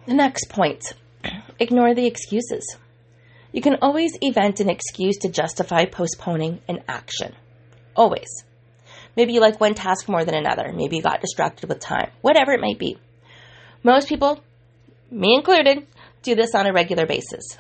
The 0.07 0.15
next 0.15 0.49
point 0.49 0.93
ignore 1.59 1.93
the 1.93 2.07
excuses. 2.07 2.77
You 3.53 3.63
can 3.63 3.77
always 3.81 4.13
invent 4.21 4.61
an 4.61 4.69
excuse 4.69 5.17
to 5.19 5.29
justify 5.29 5.87
postponing 5.87 6.61
an 6.69 6.83
action. 6.87 7.35
Always. 7.97 8.29
Maybe 9.17 9.33
you 9.33 9.41
like 9.41 9.61
one 9.61 9.75
task 9.75 10.09
more 10.09 10.25
than 10.25 10.35
another. 10.35 10.73
Maybe 10.73 10.97
you 10.97 11.03
got 11.03 11.21
distracted 11.21 11.69
with 11.69 11.81
time. 11.81 12.11
Whatever 12.21 12.53
it 12.53 12.61
might 12.61 12.79
be. 12.79 12.99
Most 13.83 14.09
people, 14.09 14.43
me 15.11 15.35
included, 15.35 15.87
do 16.23 16.35
this 16.35 16.55
on 16.55 16.67
a 16.67 16.73
regular 16.73 17.07
basis. 17.07 17.57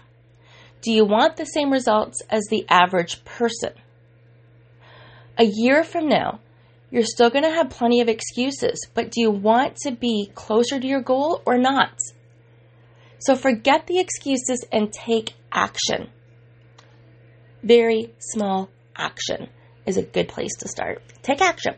Do 0.83 0.93
you 0.93 1.05
want 1.05 1.37
the 1.37 1.45
same 1.45 1.73
results 1.73 2.23
as 2.31 2.45
the 2.49 2.67
average 2.69 3.25
person? 3.25 3.73
A 5.39 5.45
year 5.45 5.83
from 5.83 6.09
now, 6.09 6.41
you're 6.91 7.03
still 7.03 7.31
going 7.31 7.45
to 7.45 7.51
have 7.51 7.71
plenty 7.71 8.01
of 8.01 8.09
excuses, 8.09 8.87
but 8.95 9.11
do 9.11 9.21
you 9.21 9.31
want 9.31 9.77
to 9.83 9.91
be 9.91 10.31
closer 10.35 10.79
to 10.79 10.87
your 10.87 11.01
goal 11.01 11.43
or 11.45 11.59
not? 11.59 11.99
So 13.19 13.35
forget 13.35 13.87
the 13.87 13.99
excuses 13.99 14.65
and 14.71 14.93
take 14.93 15.35
action. 15.53 16.11
Very 17.63 18.15
small 18.19 18.71
action 18.97 19.49
is 19.87 19.97
a 19.97 20.03
good 20.03 20.29
place 20.29 20.55
to 20.61 20.69
start. 20.69 21.03
Take 21.23 21.41
action. 21.41 21.75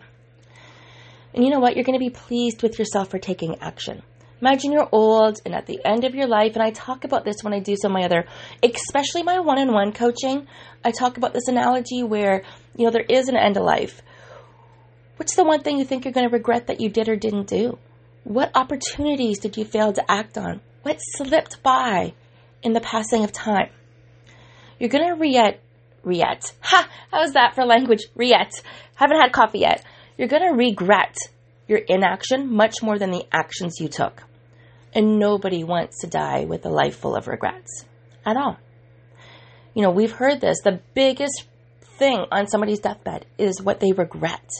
And 1.32 1.44
you 1.44 1.50
know 1.50 1.60
what? 1.60 1.76
You're 1.76 1.84
going 1.84 1.98
to 1.98 2.04
be 2.04 2.10
pleased 2.10 2.62
with 2.62 2.78
yourself 2.78 3.10
for 3.10 3.18
taking 3.18 3.60
action. 3.60 4.02
Imagine 4.40 4.72
you're 4.72 4.88
old 4.90 5.38
and 5.44 5.54
at 5.54 5.66
the 5.66 5.80
end 5.84 6.04
of 6.04 6.14
your 6.14 6.26
life, 6.26 6.54
and 6.54 6.62
I 6.62 6.70
talk 6.70 7.04
about 7.04 7.24
this 7.24 7.42
when 7.42 7.52
I 7.52 7.60
do 7.60 7.76
some 7.76 7.92
of 7.92 8.00
my 8.00 8.06
other, 8.06 8.26
especially 8.62 9.22
my 9.22 9.38
one 9.40 9.58
on 9.58 9.72
one 9.72 9.92
coaching. 9.92 10.46
I 10.82 10.92
talk 10.92 11.18
about 11.18 11.34
this 11.34 11.46
analogy 11.46 12.02
where, 12.02 12.42
you 12.74 12.86
know, 12.86 12.90
there 12.90 13.04
is 13.06 13.28
an 13.28 13.36
end 13.36 13.58
of 13.58 13.64
life. 13.64 14.00
What's 15.16 15.36
the 15.36 15.44
one 15.44 15.62
thing 15.62 15.78
you 15.78 15.84
think 15.84 16.04
you're 16.04 16.14
going 16.14 16.28
to 16.28 16.32
regret 16.32 16.68
that 16.68 16.80
you 16.80 16.88
did 16.88 17.10
or 17.10 17.16
didn't 17.16 17.48
do? 17.48 17.78
What 18.24 18.50
opportunities 18.54 19.38
did 19.40 19.58
you 19.58 19.66
fail 19.66 19.92
to 19.92 20.10
act 20.10 20.38
on? 20.38 20.62
What 20.82 20.98
slipped 20.98 21.62
by 21.62 22.14
in 22.62 22.72
the 22.72 22.80
passing 22.80 23.24
of 23.24 23.32
time? 23.32 23.70
You're 24.78 24.90
going 24.90 25.08
to 25.08 25.20
re 25.20 25.58
Riet. 26.04 26.52
Ha! 26.60 26.88
How's 27.10 27.32
that 27.32 27.54
for 27.54 27.64
language? 27.64 28.00
Riet. 28.16 28.62
Haven't 28.94 29.20
had 29.20 29.32
coffee 29.32 29.60
yet. 29.60 29.84
You're 30.16 30.28
to 30.28 30.52
regret 30.54 31.16
your 31.68 31.78
inaction 31.78 32.52
much 32.52 32.82
more 32.82 32.98
than 32.98 33.10
the 33.10 33.26
actions 33.32 33.80
you 33.80 33.88
took. 33.88 34.22
And 34.94 35.18
nobody 35.18 35.62
wants 35.62 36.00
to 36.00 36.06
die 36.06 36.44
with 36.44 36.66
a 36.66 36.68
life 36.70 36.96
full 36.96 37.14
of 37.16 37.28
regrets 37.28 37.84
at 38.26 38.36
all. 38.36 38.58
You 39.74 39.82
know, 39.82 39.90
we've 39.90 40.12
heard 40.12 40.40
this. 40.40 40.58
The 40.64 40.80
biggest 40.94 41.44
thing 41.98 42.24
on 42.32 42.48
somebody's 42.48 42.80
deathbed 42.80 43.26
is 43.38 43.62
what 43.62 43.78
they 43.78 43.92
regret. 43.92 44.50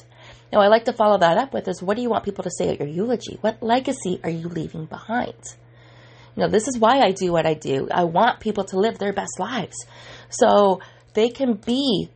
Now, 0.52 0.61
I 0.61 0.69
like 0.69 0.85
to 0.85 0.92
follow 0.92 1.19
that 1.19 1.38
up 1.38 1.52
with 1.52 1.69
is 1.69 1.83
what 1.83 1.97
do 1.97 2.02
you 2.02 2.11
want 2.11 2.25
people 2.25 2.45
to 2.45 2.50
say 2.50 2.69
at 2.69 2.78
your 2.78 2.88
eulogy? 2.88 3.38
What 3.40 3.62
legacy 3.62 4.21
are 4.23 4.30
you 4.30 4.49
leaving 4.49 4.85
behind? 4.85 5.35
Know, 6.41 6.49
this 6.49 6.69
is 6.69 6.79
why 6.79 7.01
I 7.01 7.13
do 7.13 7.33
what 7.33 7.47
I 7.47 7.55
do. 7.55 7.89
I 7.91 8.05
want 8.05 8.41
people 8.41 8.65
to 8.65 8.79
live 8.79 8.99
their 8.99 9.13
best 9.13 9.39
lives. 9.39 9.77
So 10.31 10.81
they 11.15 11.29
can 11.29 11.55
be 11.55 12.09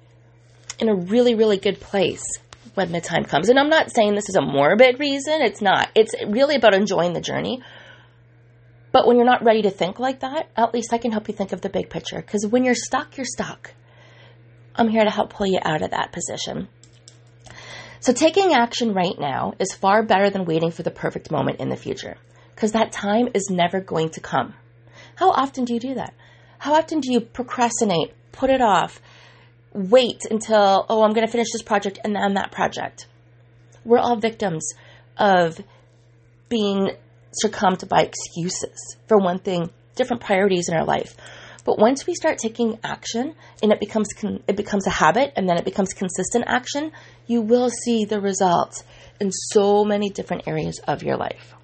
in 0.79 0.89
a 0.89 0.95
really, 0.95 1.35
really 1.35 1.59
good 1.59 1.79
place 1.79 2.25
when 2.75 2.91
the 2.91 3.01
time 3.01 3.25
comes. 3.25 3.49
And 3.49 3.59
I'm 3.59 3.69
not 3.69 3.95
saying 3.95 4.15
this 4.15 4.29
is 4.29 4.37
a 4.37 4.43
morbid 4.43 4.99
reason. 4.99 5.43
It's 5.43 5.61
not. 5.61 5.91
It's 5.95 6.15
really 6.27 6.57
about 6.57 6.75
enjoying 6.75 7.13
the 7.13 7.21
journey. 7.21 7.63
But 8.93 9.07
when 9.07 9.17
you're 9.17 9.27
not 9.27 9.45
ready 9.45 9.63
to 9.63 9.71
think 9.71 9.99
like 9.99 10.21
that, 10.21 10.49
at 10.57 10.73
least 10.73 10.93
I 10.93 10.99
can 10.99 11.13
help 11.13 11.29
you 11.29 11.35
think 11.35 11.53
of 11.53 11.61
the 11.61 11.69
big 11.69 11.91
picture. 11.91 12.17
Because 12.17 12.47
when 12.47 12.65
you're 12.65 12.75
stuck, 12.75 13.17
you're 13.17 13.27
stuck. 13.27 13.75
I'm 14.77 14.89
here 14.89 15.05
to 15.05 15.11
help 15.11 15.33
pull 15.33 15.47
you 15.47 15.59
out 15.63 15.83
of 15.83 15.91
that 15.91 16.13
position. 16.13 16.69
So 18.01 18.13
taking 18.13 18.53
action 18.53 18.93
right 18.93 19.19
now 19.19 19.55
is 19.59 19.73
far 19.73 20.03
better 20.03 20.31
than 20.31 20.45
waiting 20.45 20.71
for 20.71 20.83
the 20.83 20.91
perfect 20.91 21.31
moment 21.31 21.61
in 21.61 21.69
the 21.69 21.77
future. 21.77 22.17
Because 22.55 22.73
that 22.73 22.93
time 22.93 23.29
is 23.35 23.49
never 23.51 23.81
going 23.81 24.11
to 24.11 24.21
come. 24.21 24.55
How 25.17 25.31
often 25.31 25.65
do 25.65 25.75
you 25.75 25.81
do 25.81 25.95
that? 25.95 26.15
How 26.59 26.75
often 26.75 27.01
do 27.01 27.13
you 27.13 27.21
procrastinate, 27.21 28.15
put 28.33 28.51
it 28.51 28.61
off, 28.61 29.01
wait 29.73 30.23
until, 30.31 30.87
oh, 30.89 31.03
I'm 31.03 31.13
going 31.13 31.27
to 31.27 31.33
finish 31.33 31.53
this 31.53 31.63
project 31.63 31.99
and 32.05 32.15
then 32.15 32.35
that 32.35 32.53
project. 32.53 33.07
We're 33.85 33.99
all 33.99 34.17
victims 34.17 34.67
of 35.19 35.61
being 36.49 36.93
succumbed 37.33 37.89
by 37.89 38.03
excuses. 38.03 38.97
For 39.09 39.19
one 39.19 39.39
thing, 39.41 39.71
different 39.97 40.23
priorities 40.23 40.69
in 40.69 40.77
our 40.77 40.85
life. 40.85 41.17
But 41.65 41.79
once 41.79 42.07
we 42.07 42.15
start 42.15 42.39
taking 42.39 42.79
action 42.85 43.35
and 43.63 43.73
it 43.73 43.81
becomes 43.81 44.09
con- 44.13 44.43
it 44.47 44.57
becomes 44.57 44.87
a 44.87 44.91
habit 44.91 45.33
and 45.35 45.49
then 45.49 45.57
it 45.57 45.65
becomes 45.65 45.95
consistent 45.95 46.45
action, 46.47 46.93
you 47.27 47.41
will 47.41 47.71
see 47.71 48.05
the 48.05 48.21
results 48.21 48.85
in 49.19 49.31
so 49.33 49.85
many 49.85 50.11
different 50.11 50.47
areas 50.47 50.79
of 50.87 51.03
your 51.03 51.17
life. 51.17 51.55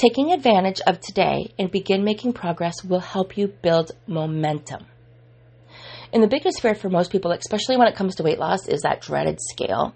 Taking 0.00 0.32
advantage 0.32 0.80
of 0.86 0.98
today 0.98 1.52
and 1.58 1.70
begin 1.70 2.04
making 2.04 2.32
progress 2.32 2.82
will 2.82 3.00
help 3.00 3.36
you 3.36 3.48
build 3.48 3.90
momentum. 4.06 4.86
And 6.10 6.22
the 6.22 6.26
biggest 6.26 6.62
fear 6.62 6.74
for 6.74 6.88
most 6.88 7.12
people, 7.12 7.32
especially 7.32 7.76
when 7.76 7.86
it 7.86 7.96
comes 7.96 8.14
to 8.14 8.22
weight 8.22 8.38
loss, 8.38 8.66
is 8.66 8.80
that 8.80 9.02
dreaded 9.02 9.38
scale. 9.42 9.94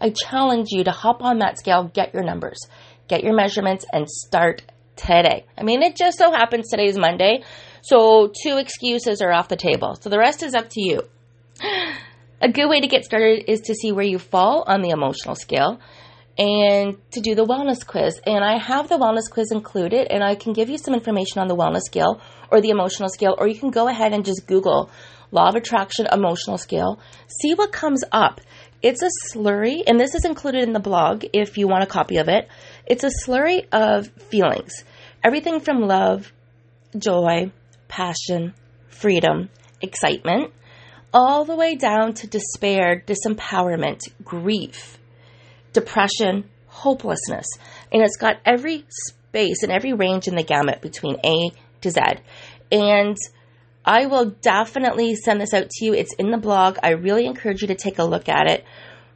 I 0.00 0.08
challenge 0.08 0.68
you 0.70 0.84
to 0.84 0.90
hop 0.90 1.20
on 1.22 1.40
that 1.40 1.58
scale, 1.58 1.84
get 1.84 2.14
your 2.14 2.22
numbers, 2.22 2.60
get 3.08 3.22
your 3.22 3.34
measurements, 3.34 3.84
and 3.92 4.08
start 4.08 4.62
today. 4.96 5.44
I 5.58 5.64
mean, 5.64 5.82
it 5.82 5.96
just 5.96 6.16
so 6.16 6.32
happens 6.32 6.70
today 6.70 6.86
is 6.86 6.96
Monday, 6.96 7.44
so 7.82 8.32
two 8.42 8.56
excuses 8.56 9.20
are 9.20 9.32
off 9.32 9.48
the 9.48 9.56
table. 9.56 9.98
So 10.00 10.08
the 10.08 10.18
rest 10.18 10.42
is 10.42 10.54
up 10.54 10.70
to 10.70 10.80
you. 10.80 11.02
A 12.40 12.48
good 12.50 12.70
way 12.70 12.80
to 12.80 12.86
get 12.86 13.04
started 13.04 13.50
is 13.50 13.60
to 13.66 13.74
see 13.74 13.92
where 13.92 14.02
you 14.02 14.18
fall 14.18 14.64
on 14.66 14.80
the 14.80 14.88
emotional 14.88 15.34
scale 15.34 15.78
and 16.40 16.96
to 17.10 17.20
do 17.20 17.34
the 17.34 17.44
wellness 17.44 17.86
quiz. 17.86 18.18
And 18.26 18.42
I 18.42 18.56
have 18.56 18.88
the 18.88 18.96
wellness 18.96 19.30
quiz 19.30 19.52
included, 19.52 20.10
and 20.10 20.24
I 20.24 20.34
can 20.34 20.54
give 20.54 20.70
you 20.70 20.78
some 20.78 20.94
information 20.94 21.38
on 21.38 21.48
the 21.48 21.54
wellness 21.54 21.82
scale 21.82 22.18
or 22.50 22.62
the 22.62 22.70
emotional 22.70 23.10
scale, 23.10 23.36
or 23.38 23.46
you 23.46 23.60
can 23.60 23.70
go 23.70 23.88
ahead 23.88 24.14
and 24.14 24.24
just 24.24 24.46
Google 24.46 24.90
Law 25.32 25.50
of 25.50 25.54
Attraction 25.54 26.06
Emotional 26.10 26.56
Scale. 26.56 26.98
See 27.42 27.52
what 27.54 27.72
comes 27.72 28.02
up. 28.10 28.40
It's 28.82 29.02
a 29.02 29.10
slurry, 29.30 29.82
and 29.86 30.00
this 30.00 30.14
is 30.14 30.24
included 30.24 30.62
in 30.62 30.72
the 30.72 30.80
blog 30.80 31.26
if 31.34 31.58
you 31.58 31.68
want 31.68 31.82
a 31.84 31.86
copy 31.86 32.16
of 32.16 32.28
it. 32.28 32.48
It's 32.86 33.04
a 33.04 33.10
slurry 33.24 33.66
of 33.70 34.08
feelings 34.08 34.72
everything 35.22 35.60
from 35.60 35.82
love, 35.82 36.32
joy, 36.96 37.52
passion, 37.88 38.54
freedom, 38.88 39.50
excitement, 39.82 40.54
all 41.12 41.44
the 41.44 41.54
way 41.54 41.74
down 41.74 42.14
to 42.14 42.26
despair, 42.26 43.04
disempowerment, 43.06 44.00
grief, 44.24 44.96
depression, 45.72 46.48
hopelessness. 46.66 47.46
And 47.92 48.02
it's 48.02 48.16
got 48.16 48.36
every 48.44 48.86
space 48.88 49.62
and 49.62 49.72
every 49.72 49.92
range 49.92 50.28
in 50.28 50.36
the 50.36 50.42
gamut 50.42 50.80
between 50.80 51.16
A 51.24 51.52
to 51.82 51.90
Z. 51.90 52.00
And 52.72 53.16
I 53.84 54.06
will 54.06 54.30
definitely 54.42 55.14
send 55.16 55.40
this 55.40 55.54
out 55.54 55.70
to 55.70 55.84
you. 55.84 55.94
It's 55.94 56.14
in 56.14 56.30
the 56.30 56.38
blog. 56.38 56.78
I 56.82 56.90
really 56.90 57.26
encourage 57.26 57.62
you 57.62 57.68
to 57.68 57.74
take 57.74 57.98
a 57.98 58.04
look 58.04 58.28
at 58.28 58.50
it. 58.50 58.64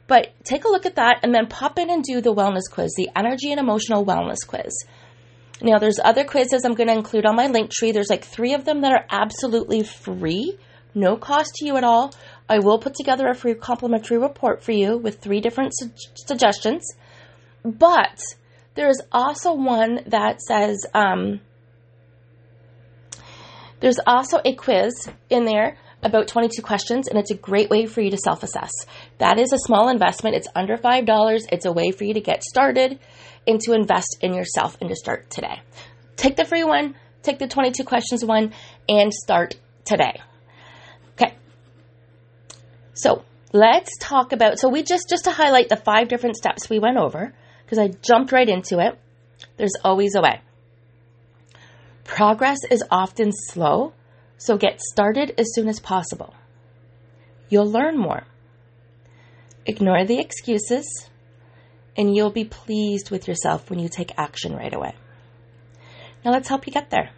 But 0.07 0.33
take 0.43 0.65
a 0.65 0.69
look 0.69 0.85
at 0.85 0.95
that 0.95 1.19
and 1.23 1.33
then 1.33 1.47
pop 1.47 1.79
in 1.79 1.89
and 1.89 2.03
do 2.03 2.21
the 2.21 2.33
wellness 2.33 2.69
quiz, 2.71 2.93
the 2.95 3.09
energy 3.15 3.51
and 3.51 3.59
emotional 3.59 4.05
wellness 4.05 4.45
quiz. 4.45 4.73
Now, 5.61 5.79
there's 5.79 5.99
other 6.03 6.25
quizzes 6.25 6.63
I'm 6.63 6.75
going 6.75 6.89
to 6.89 6.93
include 6.93 7.25
on 7.25 7.35
my 7.35 7.47
link 7.47 7.71
tree. 7.71 7.91
There's 7.91 8.09
like 8.09 8.25
three 8.25 8.53
of 8.53 8.65
them 8.65 8.81
that 8.81 8.91
are 8.91 9.05
absolutely 9.09 9.83
free, 9.83 10.57
no 10.93 11.15
cost 11.15 11.55
to 11.55 11.65
you 11.65 11.77
at 11.77 11.83
all. 11.83 12.13
I 12.47 12.59
will 12.59 12.79
put 12.79 12.93
together 12.93 13.27
a 13.27 13.35
free 13.35 13.55
complimentary 13.55 14.17
report 14.17 14.63
for 14.63 14.71
you 14.71 14.97
with 14.97 15.19
three 15.19 15.41
different 15.41 15.71
su- 15.75 15.91
suggestions. 16.15 16.85
But 17.63 18.19
there's 18.75 19.01
also 19.11 19.53
one 19.53 20.01
that 20.07 20.41
says, 20.41 20.85
um, 20.93 21.39
there's 23.79 23.99
also 24.05 24.39
a 24.45 24.53
quiz 24.53 25.09
in 25.29 25.45
there 25.45 25.77
about 26.03 26.27
22 26.27 26.61
questions, 26.61 27.07
and 27.07 27.17
it's 27.17 27.31
a 27.31 27.35
great 27.35 27.69
way 27.69 27.87
for 27.87 28.01
you 28.01 28.11
to 28.11 28.17
self 28.17 28.43
assess. 28.43 28.71
That 29.17 29.39
is 29.39 29.51
a 29.51 29.57
small 29.57 29.89
investment. 29.89 30.35
It's 30.35 30.47
under 30.55 30.77
$5. 30.77 31.47
It's 31.51 31.65
a 31.65 31.71
way 31.71 31.91
for 31.91 32.03
you 32.03 32.13
to 32.13 32.21
get 32.21 32.43
started 32.43 32.99
and 33.47 33.59
to 33.61 33.73
invest 33.73 34.17
in 34.21 34.33
yourself 34.33 34.77
and 34.79 34.89
to 34.89 34.95
start 34.95 35.31
today. 35.31 35.61
Take 36.15 36.35
the 36.35 36.45
free 36.45 36.63
one, 36.63 36.95
take 37.23 37.39
the 37.39 37.47
22 37.47 37.83
questions 37.83 38.23
one, 38.23 38.53
and 38.87 39.11
start 39.11 39.55
today. 39.83 40.21
So 42.95 43.23
let's 43.53 43.91
talk 43.99 44.31
about, 44.31 44.57
so 44.57 44.69
we 44.69 44.81
just, 44.81 45.09
just 45.09 45.25
to 45.25 45.31
highlight 45.31 45.69
the 45.69 45.75
five 45.75 46.07
different 46.07 46.37
steps 46.37 46.69
we 46.69 46.79
went 46.79 46.97
over, 46.97 47.33
because 47.63 47.77
I 47.77 47.89
jumped 47.89 48.31
right 48.31 48.47
into 48.47 48.79
it, 48.79 48.97
there's 49.57 49.75
always 49.83 50.15
a 50.15 50.21
way. 50.21 50.41
Progress 52.05 52.59
is 52.71 52.83
often 52.89 53.31
slow, 53.31 53.93
so 54.37 54.57
get 54.57 54.79
started 54.79 55.33
as 55.37 55.53
soon 55.53 55.67
as 55.67 55.79
possible. 55.79 56.33
You'll 57.49 57.69
learn 57.69 57.97
more. 57.97 58.23
Ignore 59.65 60.05
the 60.05 60.19
excuses, 60.19 61.09
and 61.97 62.15
you'll 62.15 62.31
be 62.31 62.45
pleased 62.45 63.11
with 63.11 63.27
yourself 63.27 63.69
when 63.69 63.79
you 63.79 63.89
take 63.89 64.13
action 64.17 64.55
right 64.55 64.73
away. 64.73 64.93
Now 66.23 66.31
let's 66.31 66.47
help 66.47 66.65
you 66.65 66.73
get 66.73 66.91
there. 66.91 67.11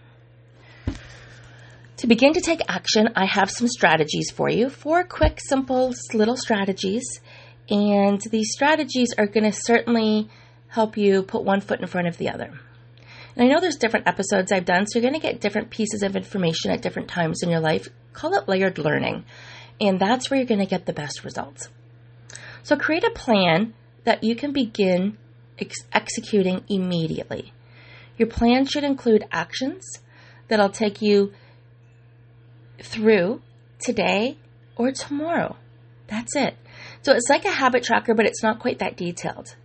To 1.97 2.07
begin 2.07 2.33
to 2.33 2.41
take 2.41 2.61
action, 2.67 3.09
I 3.15 3.25
have 3.25 3.49
some 3.49 3.67
strategies 3.67 4.29
for 4.29 4.49
you. 4.49 4.69
Four 4.69 5.03
quick, 5.03 5.39
simple, 5.43 5.95
little 6.13 6.37
strategies. 6.37 7.03
And 7.71 8.21
these 8.21 8.51
strategies 8.51 9.15
are 9.17 9.25
going 9.25 9.45
to 9.45 9.51
certainly 9.51 10.29
help 10.67 10.95
you 10.95 11.23
put 11.23 11.43
one 11.43 11.59
foot 11.59 11.81
in 11.81 11.87
front 11.87 12.07
of 12.07 12.17
the 12.17 12.29
other. 12.29 12.53
And 13.35 13.43
I 13.43 13.47
know 13.47 13.59
there's 13.59 13.77
different 13.77 14.07
episodes 14.07 14.51
I've 14.51 14.65
done, 14.65 14.85
so 14.85 14.99
you're 14.99 15.09
going 15.09 15.19
to 15.19 15.27
get 15.27 15.41
different 15.41 15.71
pieces 15.71 16.03
of 16.03 16.15
information 16.15 16.69
at 16.69 16.83
different 16.83 17.07
times 17.09 17.41
in 17.41 17.49
your 17.49 17.61
life. 17.61 17.89
Call 18.13 18.35
it 18.35 18.47
layered 18.47 18.77
learning. 18.77 19.25
And 19.81 19.99
that's 19.99 20.29
where 20.29 20.39
you're 20.39 20.47
going 20.47 20.59
to 20.59 20.67
get 20.67 20.85
the 20.85 20.93
best 20.93 21.23
results. 21.23 21.69
So 22.61 22.77
create 22.77 23.05
a 23.05 23.11
plan 23.11 23.73
that 24.03 24.23
you 24.23 24.35
can 24.35 24.53
begin 24.53 25.17
ex- 25.57 25.83
executing 25.91 26.63
immediately. 26.69 27.53
Your 28.19 28.27
plan 28.27 28.67
should 28.67 28.83
include 28.83 29.25
actions 29.31 29.83
that'll 30.47 30.69
take 30.69 31.01
you 31.01 31.33
through 32.81 33.41
today 33.79 34.37
or 34.75 34.91
tomorrow. 34.91 35.55
That's 36.07 36.35
it. 36.35 36.55
So 37.01 37.13
it's 37.13 37.29
like 37.29 37.45
a 37.45 37.51
habit 37.51 37.83
tracker, 37.83 38.13
but 38.13 38.25
it's 38.25 38.43
not 38.43 38.59
quite 38.59 38.79
that 38.79 38.97
detailed. 38.97 39.55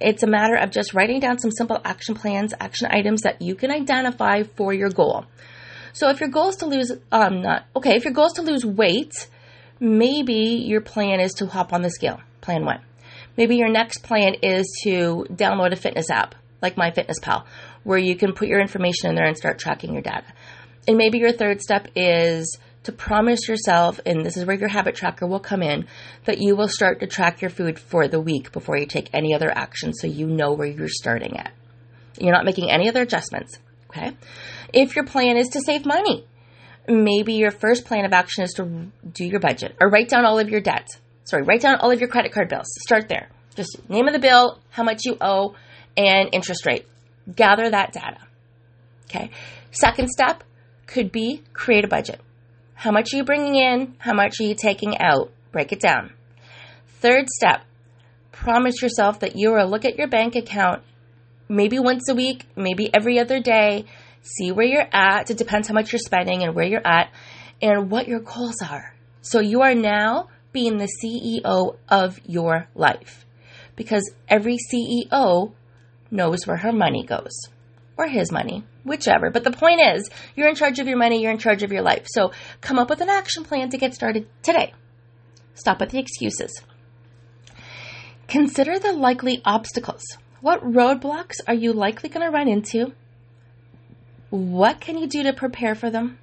It's 0.00 0.22
a 0.22 0.26
matter 0.26 0.56
of 0.56 0.70
just 0.70 0.94
writing 0.94 1.20
down 1.20 1.38
some 1.38 1.50
simple 1.50 1.80
action 1.84 2.14
plans, 2.14 2.52
action 2.58 2.88
items 2.90 3.22
that 3.22 3.40
you 3.40 3.54
can 3.54 3.70
identify 3.70 4.42
for 4.42 4.72
your 4.72 4.90
goal. 4.90 5.26
So 5.92 6.08
if 6.10 6.20
your 6.20 6.28
goal 6.28 6.48
is 6.48 6.56
to 6.56 6.66
lose, 6.66 6.92
um, 7.10 7.42
not 7.42 7.64
okay. 7.74 7.96
If 7.96 8.04
your 8.04 8.12
goal 8.12 8.26
is 8.26 8.34
to 8.34 8.42
lose 8.42 8.64
weight, 8.64 9.28
maybe 9.80 10.64
your 10.66 10.80
plan 10.80 11.20
is 11.20 11.32
to 11.34 11.46
hop 11.46 11.72
on 11.72 11.82
the 11.82 11.90
scale. 11.90 12.20
Plan 12.40 12.64
one. 12.64 12.80
Maybe 13.36 13.56
your 13.56 13.70
next 13.70 14.02
plan 14.02 14.34
is 14.42 14.66
to 14.84 15.26
download 15.30 15.72
a 15.72 15.76
fitness 15.76 16.10
app 16.10 16.34
like 16.62 16.76
MyFitnessPal, 16.76 17.44
where 17.84 17.98
you 17.98 18.16
can 18.16 18.32
put 18.32 18.48
your 18.48 18.60
information 18.60 19.10
in 19.10 19.14
there 19.14 19.26
and 19.26 19.36
start 19.36 19.58
tracking 19.58 19.92
your 19.92 20.02
data. 20.02 20.26
And 20.86 20.96
maybe 20.96 21.18
your 21.18 21.32
third 21.32 21.60
step 21.60 21.88
is 21.94 22.58
to 22.84 22.92
promise 22.92 23.48
yourself, 23.48 24.00
and 24.06 24.24
this 24.24 24.36
is 24.36 24.44
where 24.44 24.56
your 24.56 24.68
habit 24.68 24.94
tracker 24.94 25.26
will 25.26 25.40
come 25.40 25.62
in, 25.62 25.86
that 26.24 26.38
you 26.38 26.54
will 26.54 26.68
start 26.68 27.00
to 27.00 27.06
track 27.06 27.40
your 27.40 27.50
food 27.50 27.78
for 27.78 28.06
the 28.06 28.20
week 28.20 28.52
before 28.52 28.78
you 28.78 28.86
take 28.86 29.10
any 29.12 29.34
other 29.34 29.50
action 29.50 29.92
so 29.92 30.06
you 30.06 30.26
know 30.26 30.52
where 30.52 30.68
you're 30.68 30.88
starting 30.88 31.36
at. 31.36 31.52
You're 32.18 32.32
not 32.32 32.44
making 32.44 32.70
any 32.70 32.88
other 32.88 33.02
adjustments. 33.02 33.58
Okay. 33.90 34.16
If 34.72 34.94
your 34.94 35.04
plan 35.04 35.36
is 35.36 35.48
to 35.48 35.60
save 35.60 35.84
money, 35.84 36.24
maybe 36.88 37.34
your 37.34 37.50
first 37.50 37.86
plan 37.86 38.04
of 38.04 38.12
action 38.12 38.44
is 38.44 38.52
to 38.54 38.86
do 39.12 39.24
your 39.24 39.40
budget 39.40 39.76
or 39.80 39.88
write 39.88 40.08
down 40.08 40.24
all 40.24 40.38
of 40.38 40.48
your 40.48 40.60
debt. 40.60 40.86
Sorry, 41.24 41.42
write 41.42 41.62
down 41.62 41.76
all 41.76 41.90
of 41.90 41.98
your 41.98 42.08
credit 42.08 42.32
card 42.32 42.48
bills. 42.48 42.66
Start 42.86 43.08
there. 43.08 43.28
Just 43.56 43.88
name 43.88 44.06
of 44.06 44.12
the 44.12 44.20
bill, 44.20 44.60
how 44.70 44.84
much 44.84 45.00
you 45.04 45.16
owe, 45.20 45.56
and 45.96 46.28
interest 46.32 46.66
rate. 46.66 46.86
Gather 47.34 47.68
that 47.68 47.92
data. 47.92 48.18
Okay. 49.08 49.30
Second 49.72 50.08
step 50.08 50.44
could 50.86 51.12
be 51.12 51.42
create 51.52 51.84
a 51.84 51.88
budget. 51.88 52.20
How 52.74 52.90
much 52.90 53.12
are 53.12 53.16
you 53.16 53.24
bringing 53.24 53.56
in? 53.56 53.94
How 53.98 54.12
much 54.12 54.40
are 54.40 54.44
you 54.44 54.54
taking 54.54 54.98
out? 54.98 55.32
Break 55.52 55.72
it 55.72 55.80
down. 55.80 56.12
Third 57.00 57.28
step, 57.28 57.62
promise 58.32 58.82
yourself 58.82 59.20
that 59.20 59.36
you 59.36 59.52
will 59.52 59.68
look 59.68 59.84
at 59.84 59.96
your 59.96 60.08
bank 60.08 60.36
account 60.36 60.82
maybe 61.48 61.78
once 61.78 62.08
a 62.08 62.14
week, 62.14 62.44
maybe 62.56 62.92
every 62.94 63.18
other 63.18 63.40
day, 63.40 63.84
see 64.22 64.52
where 64.52 64.66
you're 64.66 64.88
at. 64.92 65.30
It 65.30 65.38
depends 65.38 65.68
how 65.68 65.74
much 65.74 65.92
you're 65.92 66.00
spending 66.00 66.42
and 66.42 66.54
where 66.54 66.66
you're 66.66 66.86
at 66.86 67.12
and 67.62 67.90
what 67.90 68.08
your 68.08 68.20
goals 68.20 68.60
are. 68.62 68.94
So 69.20 69.40
you 69.40 69.62
are 69.62 69.74
now 69.74 70.28
being 70.52 70.78
the 70.78 70.88
CEO 71.02 71.76
of 71.88 72.20
your 72.26 72.68
life 72.74 73.24
because 73.74 74.12
every 74.28 74.58
CEO 74.72 75.52
knows 76.10 76.46
where 76.46 76.56
her 76.58 76.72
money 76.72 77.04
goes 77.04 77.32
or 77.98 78.06
his 78.06 78.30
money, 78.30 78.64
whichever. 78.84 79.30
But 79.30 79.44
the 79.44 79.50
point 79.50 79.80
is, 79.80 80.10
you're 80.34 80.48
in 80.48 80.54
charge 80.54 80.78
of 80.78 80.86
your 80.86 80.98
money, 80.98 81.22
you're 81.22 81.32
in 81.32 81.38
charge 81.38 81.62
of 81.62 81.72
your 81.72 81.82
life. 81.82 82.06
So 82.06 82.32
come 82.60 82.78
up 82.78 82.90
with 82.90 83.00
an 83.00 83.08
action 83.08 83.44
plan 83.44 83.70
to 83.70 83.78
get 83.78 83.94
started 83.94 84.28
today. 84.42 84.74
Stop 85.54 85.80
with 85.80 85.90
the 85.90 85.98
excuses. 85.98 86.60
Consider 88.28 88.78
the 88.78 88.92
likely 88.92 89.40
obstacles. 89.44 90.02
What 90.40 90.62
roadblocks 90.62 91.40
are 91.46 91.54
you 91.54 91.72
likely 91.72 92.08
going 92.08 92.26
to 92.26 92.32
run 92.32 92.48
into? 92.48 92.92
What 94.30 94.80
can 94.80 94.98
you 94.98 95.06
do 95.06 95.22
to 95.22 95.32
prepare 95.32 95.74
for 95.74 95.90
them? 95.90 96.18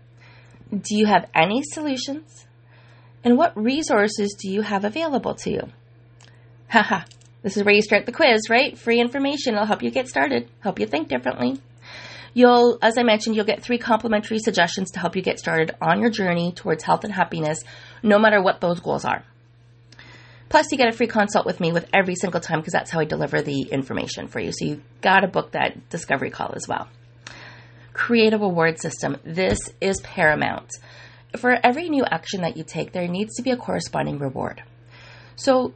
Do 0.69 0.95
you 0.95 1.05
have 1.05 1.29
any 1.33 1.63
solutions? 1.63 2.45
And 3.23 3.37
what 3.37 3.57
resources 3.57 4.35
do 4.39 4.51
you 4.51 4.61
have 4.61 4.83
available 4.83 5.33
to 5.35 5.49
you? 5.49 5.61
Haha, 6.69 7.05
this 7.43 7.57
is 7.57 7.63
where 7.63 7.75
you 7.75 7.81
start 7.81 8.05
the 8.05 8.11
quiz, 8.11 8.49
right? 8.49 8.77
Free 8.77 8.99
information. 8.99 9.53
It'll 9.53 9.67
help 9.67 9.83
you 9.83 9.91
get 9.91 10.07
started, 10.07 10.49
help 10.61 10.79
you 10.79 10.87
think 10.87 11.09
differently. 11.09 11.59
You'll, 12.33 12.79
as 12.81 12.97
I 12.97 13.03
mentioned, 13.03 13.35
you'll 13.35 13.45
get 13.45 13.61
three 13.61 13.77
complimentary 13.77 14.39
suggestions 14.39 14.91
to 14.91 14.99
help 14.99 15.15
you 15.15 15.21
get 15.21 15.37
started 15.37 15.75
on 15.81 15.99
your 15.99 16.09
journey 16.09 16.51
towards 16.51 16.83
health 16.83 17.03
and 17.03 17.13
happiness, 17.13 17.63
no 18.01 18.17
matter 18.17 18.41
what 18.41 18.59
those 18.59 18.79
goals 18.79 19.05
are. 19.05 19.23
Plus, 20.49 20.71
you 20.71 20.77
get 20.77 20.87
a 20.87 20.95
free 20.95 21.07
consult 21.07 21.45
with 21.45 21.59
me 21.59 21.71
with 21.71 21.87
every 21.93 22.15
single 22.15 22.39
time 22.39 22.59
because 22.59 22.73
that's 22.73 22.91
how 22.91 22.99
I 22.99 23.05
deliver 23.05 23.41
the 23.41 23.63
information 23.71 24.27
for 24.27 24.39
you. 24.39 24.51
So 24.51 24.65
you 24.65 24.81
got 25.01 25.19
to 25.19 25.27
book 25.27 25.51
that 25.51 25.89
discovery 25.89 26.29
call 26.29 26.53
as 26.55 26.67
well. 26.67 26.87
Create 27.91 28.33
a 28.33 28.37
reward 28.37 28.79
system. 28.79 29.17
This 29.23 29.59
is 29.81 29.99
paramount. 30.01 30.69
For 31.37 31.57
every 31.63 31.89
new 31.89 32.05
action 32.05 32.41
that 32.41 32.55
you 32.55 32.63
take, 32.63 32.93
there 32.93 33.07
needs 33.07 33.35
to 33.35 33.43
be 33.43 33.51
a 33.51 33.57
corresponding 33.57 34.19
reward. 34.19 34.63
So 35.35 35.73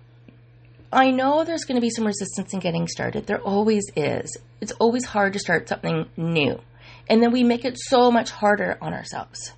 I 0.92 1.12
know 1.12 1.44
there's 1.44 1.66
going 1.66 1.76
to 1.76 1.82
be 1.82 1.90
some 1.90 2.06
resistance 2.06 2.54
in 2.54 2.60
getting 2.60 2.88
started. 2.88 3.28
There 3.28 3.42
always 3.42 3.84
is. 3.96 4.38
It's 4.62 4.72
always 4.74 5.06
hard 5.06 5.34
to 5.34 5.40
start 5.40 5.68
something 5.68 6.08
new. 6.16 6.60
And 7.10 7.22
then 7.22 7.32
we 7.32 7.44
make 7.44 7.66
it 7.66 7.78
so 7.78 8.10
much 8.12 8.32
harder 8.32 8.78
on 8.82 8.94
ourselves. 8.94 9.54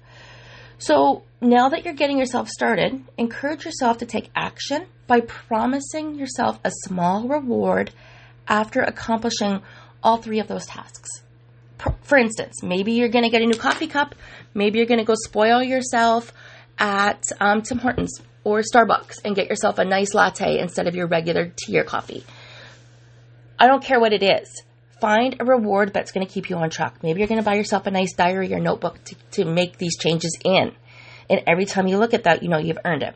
So 0.80 1.24
now 1.42 1.70
that 1.70 1.86
you're 1.86 1.94
getting 1.94 2.18
yourself 2.18 2.50
started, 2.50 3.04
encourage 3.18 3.66
yourself 3.66 4.00
to 4.00 4.06
take 4.06 4.32
action 4.36 4.86
by 5.08 5.22
promising 5.22 6.16
yourself 6.16 6.60
a 6.64 6.72
small 6.86 7.28
reward 7.28 7.92
after 8.48 8.82
accomplishing 8.82 9.62
all 10.02 10.18
three 10.18 10.40
of 10.40 10.48
those 10.48 10.66
tasks. 10.66 11.10
For 12.02 12.18
instance, 12.18 12.64
maybe 12.64 12.94
you're 12.94 13.10
going 13.10 13.24
to 13.24 13.30
get 13.30 13.42
a 13.42 13.46
new 13.46 13.58
coffee 13.58 13.88
cup. 13.88 14.16
Maybe 14.54 14.80
you're 14.80 14.88
going 14.88 15.00
to 15.00 15.06
go 15.06 15.16
spoil 15.16 15.62
yourself 15.62 16.34
at 16.78 17.24
um, 17.40 17.62
Tim 17.62 17.78
Hortons 17.80 18.22
or 18.44 18.62
Starbucks 18.62 19.20
and 19.24 19.36
get 19.36 19.48
yourself 19.48 19.78
a 19.78 19.86
nice 19.86 20.14
latte 20.14 20.60
instead 20.60 20.88
of 20.88 20.96
your 20.96 21.08
regular 21.08 21.52
tea 21.56 21.78
or 21.80 21.84
coffee. 21.84 22.24
I 23.58 23.68
don't 23.68 23.84
care 23.84 24.00
what 24.00 24.14
it 24.14 24.24
is. 24.24 24.64
Find 25.02 25.36
a 25.40 25.46
reward 25.46 25.94
that's 25.94 26.12
going 26.12 26.26
to 26.26 26.32
keep 26.32 26.50
you 26.50 26.58
on 26.58 26.70
track. 26.70 27.04
Maybe 27.04 27.20
you're 27.20 27.28
going 27.28 27.42
to 27.42 27.46
buy 27.46 27.56
yourself 27.56 27.88
a 27.88 27.92
nice 27.92 28.14
diary 28.14 28.54
or 28.54 28.60
notebook 28.60 29.04
to, 29.06 29.16
to 29.32 29.46
make 29.46 29.78
these 29.78 29.98
changes 29.98 30.38
in. 30.44 30.74
And 31.30 31.44
every 31.46 31.66
time 31.66 31.88
you 31.88 31.98
look 31.98 32.14
at 32.14 32.24
that, 32.24 32.42
you 32.44 32.50
know 32.50 32.58
you've 32.58 32.80
earned 32.84 33.04
it. 33.04 33.16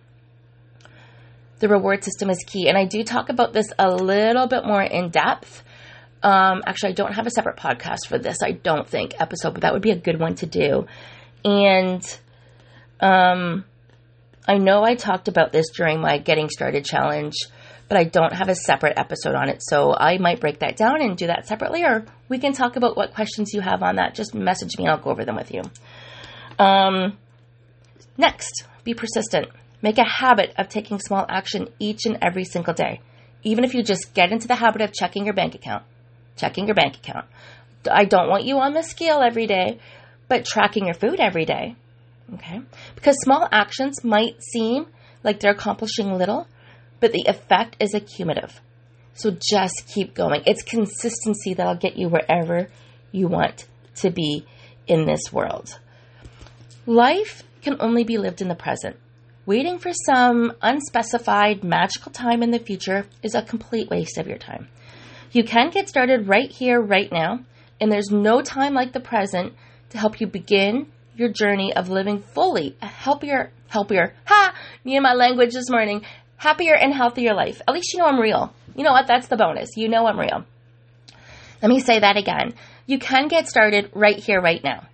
The 1.60 1.68
reward 1.68 2.04
system 2.04 2.30
is 2.30 2.38
key. 2.46 2.68
And 2.68 2.78
I 2.78 2.86
do 2.86 3.04
talk 3.04 3.30
about 3.30 3.54
this 3.54 3.68
a 3.80 3.90
little 3.90 4.48
bit 4.48 4.66
more 4.66 4.84
in 4.84 5.10
depth. 5.10 5.64
Um, 6.22 6.62
actually, 6.66 6.90
I 6.90 6.94
don't 6.94 7.14
have 7.14 7.28
a 7.28 7.32
separate 7.32 7.58
podcast 7.58 8.08
for 8.08 8.18
this, 8.18 8.38
I 8.42 8.52
don't 8.52 8.88
think, 8.88 9.20
episode, 9.20 9.54
but 9.54 9.62
that 9.62 9.74
would 9.74 9.82
be 9.82 9.92
a 9.92 9.98
good 9.98 10.20
one 10.20 10.36
to 10.36 10.46
do. 10.46 10.88
And 11.44 12.02
um, 13.02 13.66
I 14.48 14.58
know 14.58 14.84
I 14.84 14.96
talked 14.96 15.28
about 15.28 15.52
this 15.52 15.70
during 15.76 16.02
my 16.02 16.18
Getting 16.18 16.50
Started 16.50 16.84
challenge, 16.84 17.36
but 17.88 17.98
I 17.98 18.04
don't 18.04 18.34
have 18.34 18.50
a 18.50 18.56
separate 18.56 18.98
episode 18.98 19.36
on 19.36 19.50
it. 19.50 19.62
So 19.62 19.96
I 19.96 20.18
might 20.18 20.42
break 20.42 20.60
that 20.60 20.76
down 20.76 21.02
and 21.02 21.16
do 21.18 21.28
that 21.28 21.48
separately, 21.48 21.84
or 21.84 22.06
we 22.28 22.40
can 22.40 22.54
talk 22.54 22.76
about 22.76 22.98
what 22.98 23.14
questions 23.14 23.54
you 23.54 23.62
have 23.62 23.84
on 23.84 23.96
that. 23.96 24.16
Just 24.16 24.34
message 24.34 24.78
me 24.78 24.86
and 24.86 24.92
I'll 24.92 25.00
go 25.00 25.12
over 25.12 25.26
them 25.26 25.36
with 25.36 25.54
you. 25.54 25.62
Um, 26.60 27.18
next, 28.18 28.66
be 28.84 28.94
persistent. 28.94 29.48
Make 29.82 29.98
a 29.98 30.04
habit 30.04 30.54
of 30.58 30.70
taking 30.70 31.00
small 31.00 31.26
action 31.28 31.70
each 31.80 32.06
and 32.06 32.18
every 32.22 32.46
single 32.46 32.74
day. 32.74 33.02
Even 33.44 33.64
if 33.64 33.74
you 33.74 33.84
just 33.84 34.14
get 34.14 34.32
into 34.32 34.48
the 34.48 34.56
habit 34.56 34.82
of 34.82 34.94
checking 34.94 35.26
your 35.26 35.34
bank 35.34 35.56
account, 35.56 35.84
checking 36.38 36.66
your 36.66 36.76
bank 36.76 36.96
account. 36.98 37.26
I 37.92 38.06
don't 38.06 38.30
want 38.30 38.46
you 38.46 38.60
on 38.60 38.74
the 38.74 38.82
scale 38.82 39.22
every 39.22 39.46
day, 39.46 39.80
but 40.30 40.46
tracking 40.46 40.86
your 40.86 40.94
food 40.94 41.20
every 41.20 41.46
day. 41.46 41.76
Okay? 42.34 42.62
Because 42.96 43.16
small 43.22 43.48
actions 43.52 44.04
might 44.04 44.42
seem 44.42 44.88
like 45.24 45.40
they're 45.40 45.52
accomplishing 45.52 46.14
little, 46.14 46.48
but 47.00 47.12
the 47.12 47.26
effect 47.28 47.76
is 47.80 47.94
accumulative. 47.94 48.62
So 49.14 49.32
just 49.32 49.90
keep 49.94 50.14
going. 50.14 50.44
It's 50.46 50.64
consistency 50.64 51.54
that'll 51.54 51.76
get 51.76 51.98
you 51.98 52.10
wherever 52.10 52.70
you 53.12 53.28
want 53.28 53.68
to 53.96 54.10
be 54.10 54.46
in 54.88 55.06
this 55.06 55.32
world. 55.32 55.80
Life 56.86 57.44
can 57.62 57.78
only 57.80 58.04
be 58.04 58.18
lived 58.18 58.42
in 58.42 58.48
the 58.48 58.56
present. 58.56 58.98
Waiting 59.46 59.78
for 59.78 59.92
some 60.06 60.54
unspecified 60.62 61.64
magical 61.64 62.12
time 62.12 62.42
in 62.42 62.52
the 62.52 62.60
future 62.60 63.06
is 63.22 63.36
a 63.36 63.42
complete 63.42 63.90
waste 63.90 64.18
of 64.18 64.28
your 64.28 64.38
time. 64.38 64.68
You 65.32 65.44
can 65.44 65.70
get 65.70 65.90
started 65.90 66.28
right 66.28 66.50
here, 66.50 66.80
right 66.82 67.12
now, 67.12 67.40
and 67.80 67.92
there's 67.92 68.10
no 68.10 68.42
time 68.42 68.74
like 68.74 68.94
the 68.94 69.00
present 69.00 69.54
to 69.90 69.98
help 69.98 70.22
you 70.22 70.28
begin 70.28 70.88
your 71.16 71.30
journey 71.30 71.74
of 71.74 71.90
living 71.90 72.20
fully 72.20 72.76
a 72.82 72.88
healthier, 72.88 73.52
healthier, 73.68 74.14
ha, 74.26 74.56
me 74.84 74.96
and 74.96 75.04
my 75.04 75.14
language 75.14 75.54
this 75.54 75.70
morning, 75.70 76.04
happier 76.38 76.76
and 76.76 76.94
healthier 76.94 77.34
life. 77.34 77.62
At 77.68 77.74
least 77.74 77.94
you 77.94 78.00
know 78.00 78.06
I'm 78.06 78.20
real. 78.20 78.54
You 78.76 78.84
know 78.84 78.92
what? 78.92 79.08
That's 79.08 79.28
the 79.28 79.38
bonus. 79.38 79.78
You 79.78 79.88
know 79.88 80.06
I'm 80.08 80.20
real. 80.20 80.46
Let 81.62 81.70
me 81.70 81.80
say 81.80 82.00
that 82.00 82.18
again. 82.18 82.54
You 82.86 83.00
can 83.00 83.28
get 83.28 83.48
started 83.48 83.90
right 83.94 84.18
here, 84.18 84.42
right 84.42 84.62
now. 84.64 84.88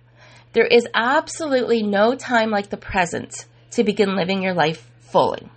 There 0.52 0.66
is 0.66 0.86
absolutely 0.94 1.82
no 1.82 2.14
time 2.14 2.50
like 2.50 2.70
the 2.70 2.76
present 2.76 3.46
to 3.72 3.84
begin 3.84 4.16
living 4.16 4.42
your 4.42 4.54
life 4.54 4.88
fully. 5.00 5.48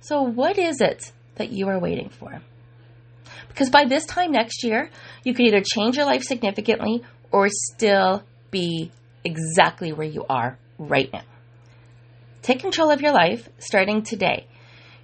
So, 0.00 0.22
what 0.22 0.58
is 0.58 0.80
it 0.80 1.12
that 1.36 1.50
you 1.50 1.68
are 1.68 1.78
waiting 1.78 2.08
for? 2.08 2.40
Because 3.48 3.70
by 3.70 3.84
this 3.84 4.06
time 4.06 4.32
next 4.32 4.64
year, 4.64 4.90
you 5.24 5.34
could 5.34 5.46
either 5.46 5.62
change 5.62 5.96
your 5.96 6.06
life 6.06 6.22
significantly 6.22 7.02
or 7.32 7.48
still 7.48 8.22
be 8.50 8.90
exactly 9.24 9.92
where 9.92 10.06
you 10.06 10.24
are 10.28 10.58
right 10.78 11.12
now. 11.12 11.22
Take 12.42 12.60
control 12.60 12.90
of 12.90 13.00
your 13.00 13.12
life 13.12 13.48
starting 13.58 14.02
today. 14.02 14.46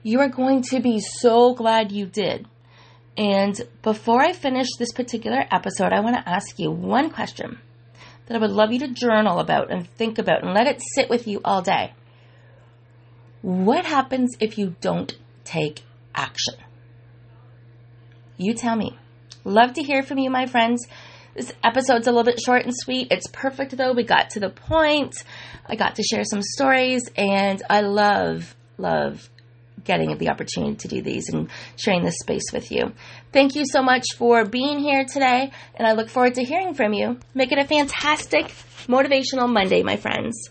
You 0.03 0.21
are 0.21 0.29
going 0.29 0.63
to 0.71 0.81
be 0.81 1.01
so 1.01 1.55
glad 1.55 1.93
you 1.93 2.07
did. 2.07 2.47
And 3.17 3.61
before 3.83 4.21
I 4.21 4.33
finish 4.33 4.69
this 4.79 4.93
particular 4.93 5.45
episode, 5.51 5.93
I 5.93 6.01
want 6.01 6.17
to 6.17 6.29
ask 6.29 6.59
you 6.59 6.71
one 6.71 7.11
question 7.11 7.59
that 8.27 8.37
I 8.37 8.39
would 8.39 8.51
love 8.51 8.73
you 8.73 8.79
to 8.81 8.89
journal 8.89 9.39
about 9.39 9.71
and 9.71 9.89
think 9.89 10.19
about 10.19 10.43
and 10.43 10.55
let 10.55 10.67
it 10.67 10.81
sit 10.95 11.09
with 11.09 11.27
you 11.27 11.41
all 11.45 11.63
day. 11.63 11.95
What 13.43 13.85
happens 13.85 14.37
if 14.41 14.59
you 14.59 14.75
don't 14.81 15.17
take 15.45 15.83
action? 16.15 16.55
You 18.37 18.55
tell 18.55 18.77
me. 18.77 18.99
Love 19.45 19.75
to 19.75 19.83
hear 19.83 20.03
from 20.03 20.19
you, 20.19 20.29
my 20.29 20.47
friends. 20.47 20.87
This 21.37 21.53
episode's 21.63 22.07
a 22.07 22.11
little 22.11 22.25
bit 22.25 22.41
short 22.41 22.65
and 22.65 22.73
sweet. 22.75 23.09
It's 23.11 23.27
perfect 23.27 23.77
though. 23.77 23.93
We 23.93 24.05
got 24.05 24.31
to 24.31 24.41
the 24.41 24.49
point. 24.49 25.23
I 25.67 25.77
got 25.77 25.97
to 25.97 26.03
share 26.03 26.25
some 26.25 26.41
stories, 26.41 27.03
and 27.15 27.63
I 27.69 27.83
love, 27.83 28.57
love 28.79 29.29
getting 29.85 30.17
the 30.17 30.31
opportunity 30.31 30.77
to 30.77 30.89
do 30.89 31.03
these 31.03 31.29
and 31.29 31.51
sharing 31.77 32.05
this 32.05 32.19
space 32.21 32.53
with 32.53 32.73
you. 32.73 32.93
Thank 33.33 33.55
you 33.55 33.65
so 33.67 33.83
much 33.83 34.05
for 34.17 34.47
being 34.47 34.79
here 34.79 35.05
today, 35.05 35.53
and 35.75 35.87
I 35.87 35.93
look 35.93 36.09
forward 36.09 36.37
to 36.37 36.43
hearing 36.43 36.73
from 36.73 36.95
you. 36.95 37.19
Make 37.35 37.53
it 37.53 37.59
a 37.59 37.65
fantastic, 37.65 38.47
motivational 38.89 39.53
Monday, 39.53 39.83
my 39.83 39.97
friends. 39.97 40.51